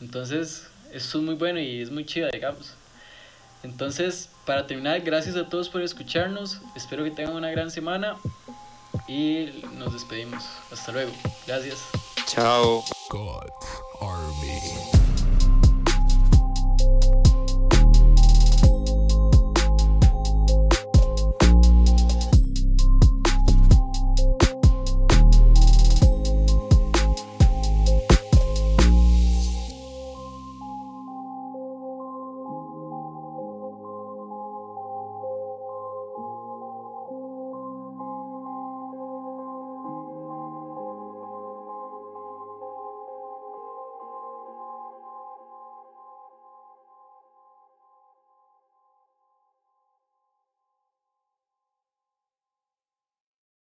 Entonces, 0.00 0.68
esto 0.92 1.18
es 1.18 1.24
muy 1.24 1.34
bueno 1.34 1.58
y 1.58 1.82
es 1.82 1.90
muy 1.90 2.06
chido, 2.06 2.28
digamos. 2.32 2.74
Entonces, 3.64 4.30
para 4.46 4.68
terminar, 4.68 5.00
gracias 5.00 5.34
a 5.34 5.48
todos 5.48 5.68
por 5.68 5.82
escucharnos. 5.82 6.60
Espero 6.76 7.02
que 7.02 7.10
tengan 7.10 7.34
una 7.34 7.50
gran 7.50 7.72
semana 7.72 8.16
y 9.08 9.50
nos 9.76 9.92
despedimos. 9.92 10.44
Hasta 10.70 10.92
luego. 10.92 11.12
Gracias. 11.48 11.78
Chao. 12.26 12.84